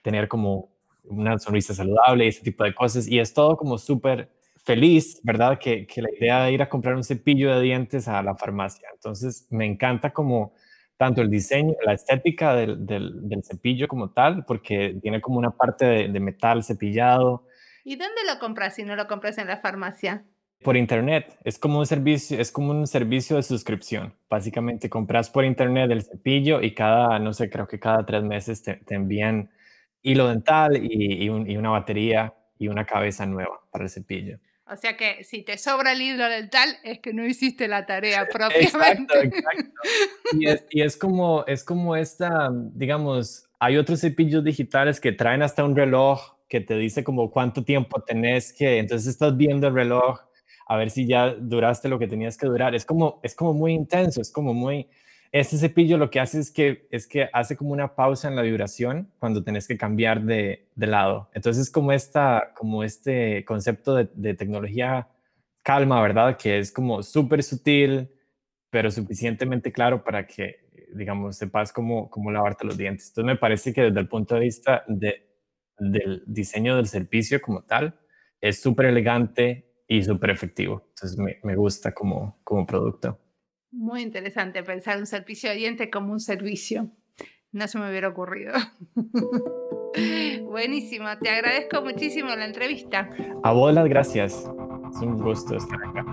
tener 0.03 0.27
como 0.27 0.73
una 1.05 1.39
sonrisa 1.39 1.73
saludable 1.73 2.25
y 2.25 2.29
ese 2.31 2.43
tipo 2.43 2.65
de 2.65 2.75
cosas. 2.75 3.07
Y 3.07 3.21
es 3.21 3.33
todo 3.33 3.57
como 3.57 3.79
súper 3.79 4.33
feliz, 4.65 5.21
¿verdad? 5.23 5.57
Que, 5.57 5.87
que, 5.87 6.03
la 6.03 6.11
idea 6.11 6.43
de 6.43 6.53
ir 6.53 6.63
a 6.63 6.69
comprar 6.69 6.97
un 6.97 7.05
cepillo 7.05 7.55
de 7.55 7.63
dientes 7.63 8.09
a 8.09 8.21
la 8.25 8.35
farmacia. 8.35 8.89
Entonces, 8.93 9.47
me 9.51 9.67
encanta 9.67 10.13
como 10.13 10.53
tanto 10.97 11.23
el 11.23 11.31
diseño, 11.31 11.77
la 11.87 11.93
estética 11.93 12.57
del, 12.57 12.85
del, 12.85 13.45
cepillo 13.45 13.87
como 13.87 14.11
tal, 14.11 14.45
porque 14.47 14.99
tiene 15.01 15.21
como 15.21 15.39
una 15.39 15.53
parte 15.53 16.09
de, 16.09 16.19
metal 16.19 16.65
cepillado. 16.65 17.47
¿Y 17.85 17.95
dónde 17.95 18.23
lo 18.27 18.41
compras 18.41 18.75
si 18.75 18.83
no 18.83 18.97
lo 18.97 19.07
compras 19.07 19.39
en 19.39 19.47
la 19.47 19.59
farmacia? 19.59 20.25
Por 20.63 20.77
internet, 20.77 21.39
es 21.45 21.59
como 21.59 21.79
un 21.79 21.87
servicio, 21.87 22.39
es 22.39 22.53
como 22.53 22.73
un 22.73 22.87
servicio 22.87 23.37
de 23.37 23.43
suscripción. 23.43 24.15
Básicamente 24.29 24.91
compras 24.91 25.31
por 25.31 25.45
internet 25.45 25.91
el 25.91 26.03
cepillo 26.03 26.61
y 26.61 26.75
cada, 26.75 27.19
no 27.19 27.33
sé, 27.33 27.49
creo 27.49 27.67
que 27.67 27.79
cada 27.79 28.05
tres 28.05 28.23
meses 28.23 28.63
te, 28.63 28.81
envían 28.91 29.51
hilo 30.03 30.29
dental 30.29 30.77
y, 30.77 31.25
y 31.25 31.57
una 31.57 31.71
batería 31.71 32.35
y 32.59 32.69
una 32.69 32.85
cabeza 32.85 33.25
nueva 33.27 33.61
para 33.71 33.85
el 33.85 33.91
cepillo. 33.91 34.39
O 34.71 34.77
sea 34.77 34.97
que 34.97 35.25
si 35.25 35.43
te 35.43 35.59
sobra 35.59 35.93
el 35.93 36.01
hilo 36.01 36.29
dental 36.29 36.77
es 36.85 37.01
que 37.01 37.13
no 37.13 37.27
hiciste 37.27 37.67
la 37.67 37.87
tarea 37.87 38.29
propiamente. 38.33 38.69
Exacto, 38.69 39.15
exacto. 39.19 39.81
Y 40.39 40.49
es, 40.49 40.65
y 40.71 40.83
es, 40.83 40.97
como, 40.97 41.45
es 41.47 41.65
como 41.65 41.97
esta, 41.97 42.51
digamos, 42.53 43.49
hay 43.59 43.79
otros 43.79 44.01
cepillos 44.01 44.45
digitales 44.45 45.01
que 45.01 45.11
traen 45.11 45.43
hasta 45.43 45.65
un 45.65 45.75
reloj 45.75 46.37
que 46.49 46.61
te 46.61 46.77
dice 46.77 47.03
como 47.03 47.33
cuánto 47.33 47.65
tiempo 47.65 48.01
tenés 48.03 48.53
que, 48.53 48.79
entonces 48.79 49.09
estás 49.09 49.37
viendo 49.37 49.67
el 49.67 49.75
reloj 49.75 50.21
a 50.67 50.77
ver 50.77 50.91
si 50.91 51.07
ya 51.07 51.35
duraste 51.35 51.89
lo 51.89 51.99
que 51.99 52.09
tenías 52.09 52.37
que 52.37 52.47
durar. 52.47 52.75
Es 52.75 52.85
como, 52.85 53.21
es 53.23 53.35
como 53.35 53.55
muy 53.55 53.73
intenso, 53.73 54.21
es 54.21 54.31
como 54.31 54.55
muy, 54.55 54.89
este 55.33 55.59
cepillo 55.59 55.97
lo 55.97 56.11
que 56.11 56.19
hace 56.19 56.41
es 56.41 56.51
que, 56.51 56.89
es 56.91 57.07
que 57.07 57.29
hace 57.33 57.57
como 57.57 57.71
una 57.71 57.95
pausa 57.95 58.29
en 58.29 58.35
la 58.35 58.43
vibración 58.43 59.13
cuando 59.19 59.45
tenés 59.45 59.69
que 59.69 59.77
cambiar 59.77 60.23
de, 60.23 60.69
de 60.75 60.87
lado. 60.87 61.31
Entonces, 61.35 61.71
como, 61.71 61.93
esta, 61.93 62.53
como 62.57 62.83
este 62.83 63.45
concepto 63.45 63.95
de, 63.95 64.35
tecnología 64.35 65.09
calma, 65.63 66.03
¿verdad? 66.03 66.37
Que 66.37 66.59
es 66.59 66.73
como 66.73 67.03
súper 67.03 67.45
sutil, 67.45 68.11
pero 68.71 68.91
suficientemente 68.91 69.71
claro 69.71 70.03
para 70.03 70.27
que, 70.27 70.69
digamos, 70.95 71.37
sepas 71.37 71.73
cómo, 71.73 72.11
cómo 72.11 72.33
lavarte 72.33 72.67
los 72.67 72.77
dientes. 72.77 73.09
Entonces, 73.09 73.35
me 73.35 73.37
parece 73.37 73.73
que 73.73 73.83
desde 73.83 74.01
el 74.01 74.09
punto 74.09 74.35
de 74.35 74.41
vista 74.41 74.85
de, 74.89 75.29
del 75.79 76.25
diseño 76.27 76.75
del 76.75 76.89
servicio 76.89 77.41
como 77.41 77.63
tal, 77.63 78.01
es 78.41 78.61
súper 78.61 78.87
elegante 78.87 79.70
y 79.91 80.03
súper 80.05 80.31
efectivo. 80.31 80.85
Entonces, 80.91 81.19
me, 81.19 81.41
me 81.43 81.57
gusta 81.57 81.93
como, 81.93 82.39
como 82.45 82.65
producto. 82.65 83.19
Muy 83.73 84.03
interesante 84.03 84.63
pensar 84.63 84.99
un 84.99 85.07
servicio 85.07 85.51
de 85.51 85.57
diente 85.57 85.91
como 85.91 86.13
un 86.13 86.21
servicio. 86.21 86.93
No 87.51 87.67
se 87.67 87.81
me 87.81 87.91
hubiera 87.91 88.09
ocurrido. 88.09 88.53
Buenísimo, 90.45 91.07
te 91.21 91.29
agradezco 91.29 91.83
muchísimo 91.83 92.29
la 92.29 92.47
entrevista. 92.47 93.11
A 93.43 93.51
vos 93.53 93.75
las 93.75 93.89
gracias. 93.89 94.49
Es 94.95 95.01
un 95.03 95.19
gusto 95.19 95.57
estar 95.57 95.81
acá. 95.83 96.07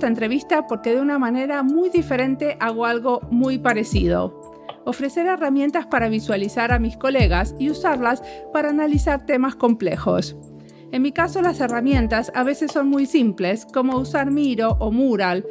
Esta 0.00 0.08
entrevista 0.08 0.66
porque 0.66 0.94
de 0.94 1.02
una 1.02 1.18
manera 1.18 1.62
muy 1.62 1.90
diferente 1.90 2.56
hago 2.58 2.86
algo 2.86 3.20
muy 3.30 3.58
parecido. 3.58 4.40
Ofrecer 4.86 5.26
herramientas 5.26 5.84
para 5.84 6.08
visualizar 6.08 6.72
a 6.72 6.78
mis 6.78 6.96
colegas 6.96 7.54
y 7.58 7.68
usarlas 7.68 8.22
para 8.50 8.70
analizar 8.70 9.26
temas 9.26 9.56
complejos. 9.56 10.38
En 10.90 11.02
mi 11.02 11.12
caso 11.12 11.42
las 11.42 11.60
herramientas 11.60 12.32
a 12.34 12.44
veces 12.44 12.72
son 12.72 12.88
muy 12.88 13.04
simples, 13.04 13.66
como 13.74 13.98
usar 13.98 14.30
Miro 14.30 14.78
o 14.80 14.90
Mural, 14.90 15.44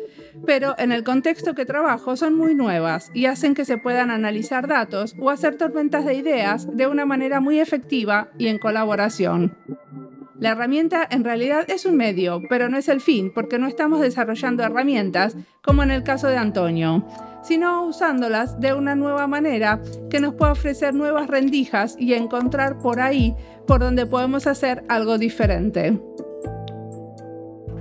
pero 0.47 0.73
en 0.79 0.91
el 0.91 1.03
contexto 1.03 1.53
que 1.53 1.67
trabajo 1.67 2.15
son 2.15 2.33
muy 2.33 2.55
nuevas 2.55 3.11
y 3.13 3.27
hacen 3.27 3.53
que 3.53 3.65
se 3.65 3.77
puedan 3.77 4.09
analizar 4.09 4.67
datos 4.67 5.15
o 5.19 5.29
hacer 5.29 5.57
tormentas 5.57 6.05
de 6.05 6.15
ideas 6.15 6.75
de 6.75 6.87
una 6.87 7.05
manera 7.05 7.39
muy 7.39 7.59
efectiva 7.59 8.31
y 8.39 8.47
en 8.47 8.57
colaboración. 8.57 9.55
La 10.39 10.51
herramienta 10.51 11.05
en 11.09 11.25
realidad 11.25 11.69
es 11.69 11.85
un 11.85 11.97
medio, 11.97 12.41
pero 12.49 12.69
no 12.69 12.77
es 12.77 12.87
el 12.87 13.01
fin, 13.01 13.31
porque 13.33 13.59
no 13.59 13.67
estamos 13.67 13.99
desarrollando 13.99 14.63
herramientas, 14.63 15.35
como 15.61 15.83
en 15.83 15.91
el 15.91 16.03
caso 16.03 16.27
de 16.27 16.37
Antonio, 16.37 17.05
sino 17.43 17.85
usándolas 17.85 18.57
de 18.59 18.73
una 18.73 18.95
nueva 18.95 19.27
manera 19.27 19.81
que 20.09 20.21
nos 20.21 20.35
pueda 20.35 20.53
ofrecer 20.53 20.93
nuevas 20.93 21.27
rendijas 21.27 21.97
y 21.99 22.13
encontrar 22.13 22.79
por 22.79 23.01
ahí 23.01 23.35
por 23.67 23.81
donde 23.81 24.05
podemos 24.05 24.47
hacer 24.47 24.85
algo 24.87 25.17
diferente. 25.17 25.99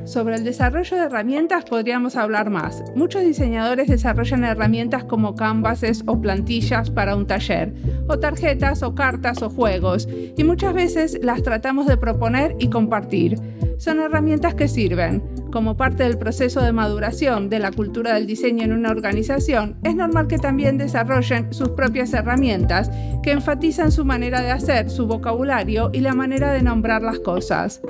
Sobre 0.08 0.36
el 0.36 0.44
desarrollo 0.44 0.96
de 0.96 1.02
herramientas 1.02 1.66
podríamos 1.66 2.16
hablar 2.16 2.48
más. 2.48 2.82
Muchos 2.96 3.22
diseñadores 3.24 3.88
desarrollan 3.88 4.42
herramientas 4.42 5.04
como 5.04 5.34
canvases 5.34 6.02
o 6.06 6.18
plantillas 6.18 6.88
para 6.88 7.14
un 7.14 7.26
taller, 7.26 7.74
o 8.08 8.18
tarjetas 8.18 8.82
o 8.82 8.94
cartas 8.94 9.42
o 9.42 9.50
juegos, 9.50 10.08
y 10.34 10.44
muchas 10.44 10.72
veces 10.72 11.18
las 11.22 11.42
tratamos 11.42 11.86
de 11.86 11.98
proponer 11.98 12.56
y 12.58 12.70
compartir. 12.70 13.38
Son 13.76 14.00
herramientas 14.00 14.54
que 14.54 14.66
sirven. 14.66 15.22
Como 15.52 15.76
parte 15.76 16.04
del 16.04 16.16
proceso 16.16 16.62
de 16.62 16.72
maduración 16.72 17.50
de 17.50 17.58
la 17.58 17.70
cultura 17.70 18.14
del 18.14 18.26
diseño 18.26 18.64
en 18.64 18.72
una 18.72 18.90
organización, 18.90 19.76
es 19.84 19.94
normal 19.94 20.26
que 20.26 20.38
también 20.38 20.78
desarrollen 20.78 21.52
sus 21.52 21.68
propias 21.68 22.14
herramientas 22.14 22.90
que 23.22 23.32
enfatizan 23.32 23.92
su 23.92 24.06
manera 24.06 24.40
de 24.40 24.52
hacer, 24.52 24.88
su 24.88 25.06
vocabulario 25.06 25.90
y 25.92 26.00
la 26.00 26.14
manera 26.14 26.50
de 26.50 26.62
nombrar 26.62 27.02
las 27.02 27.18
cosas. 27.18 27.82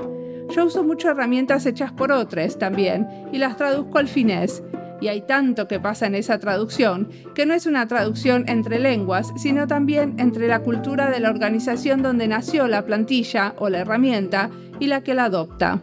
Yo 0.50 0.64
uso 0.64 0.82
muchas 0.82 1.12
herramientas 1.12 1.66
hechas 1.66 1.92
por 1.92 2.10
otros 2.10 2.58
también 2.58 3.06
y 3.32 3.38
las 3.38 3.56
traduzco 3.56 3.98
al 3.98 4.08
finés. 4.08 4.62
Y 5.00 5.08
hay 5.08 5.20
tanto 5.20 5.68
que 5.68 5.78
pasa 5.78 6.06
en 6.06 6.16
esa 6.16 6.40
traducción, 6.40 7.08
que 7.34 7.46
no 7.46 7.54
es 7.54 7.66
una 7.66 7.86
traducción 7.86 8.44
entre 8.48 8.80
lenguas, 8.80 9.32
sino 9.36 9.68
también 9.68 10.14
entre 10.18 10.48
la 10.48 10.60
cultura 10.60 11.08
de 11.08 11.20
la 11.20 11.30
organización 11.30 12.02
donde 12.02 12.26
nació 12.26 12.66
la 12.66 12.84
plantilla 12.84 13.54
o 13.58 13.68
la 13.68 13.78
herramienta 13.78 14.50
y 14.80 14.88
la 14.88 15.02
que 15.02 15.14
la 15.14 15.24
adopta. 15.24 15.82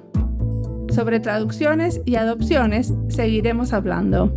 Sobre 0.93 1.19
traducciones 1.19 2.01
y 2.05 2.15
adopciones 2.15 2.93
seguiremos 3.07 3.71
hablando. 3.71 4.35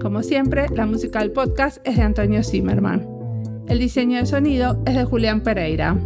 Como 0.00 0.22
siempre, 0.22 0.66
la 0.74 0.86
música 0.86 1.18
del 1.18 1.32
podcast 1.32 1.78
es 1.86 1.96
de 1.96 2.02
Antonio 2.02 2.42
Zimmerman. 2.42 3.06
El 3.68 3.78
diseño 3.78 4.18
de 4.18 4.26
sonido 4.26 4.82
es 4.86 4.94
de 4.94 5.04
Julián 5.04 5.42
Pereira. 5.42 5.96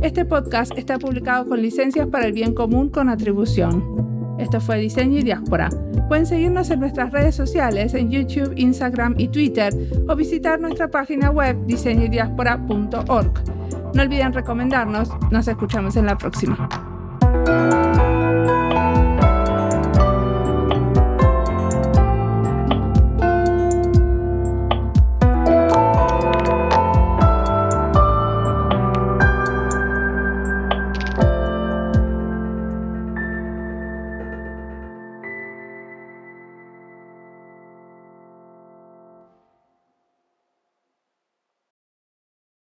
Este 0.00 0.24
podcast 0.24 0.72
está 0.76 0.98
publicado 0.98 1.46
con 1.46 1.60
licencias 1.60 2.06
para 2.08 2.26
el 2.26 2.32
bien 2.32 2.54
común 2.54 2.88
con 2.88 3.08
atribución. 3.08 4.36
Esto 4.38 4.60
fue 4.60 4.78
Diseño 4.78 5.18
y 5.18 5.22
Diáspora. 5.22 5.68
Pueden 6.08 6.26
seguirnos 6.26 6.70
en 6.70 6.80
nuestras 6.80 7.12
redes 7.12 7.34
sociales 7.34 7.94
en 7.94 8.10
YouTube, 8.10 8.54
Instagram 8.56 9.14
y 9.18 9.28
Twitter 9.28 9.72
o 10.08 10.16
visitar 10.16 10.60
nuestra 10.60 10.88
página 10.88 11.30
web 11.30 11.56
diseñoydiaspora.org. 11.66 13.32
No 13.94 14.02
olviden 14.02 14.32
recomendarnos. 14.32 15.10
Nos 15.30 15.46
escuchamos 15.46 15.96
en 15.96 16.06
la 16.06 16.16
próxima. 16.16 16.68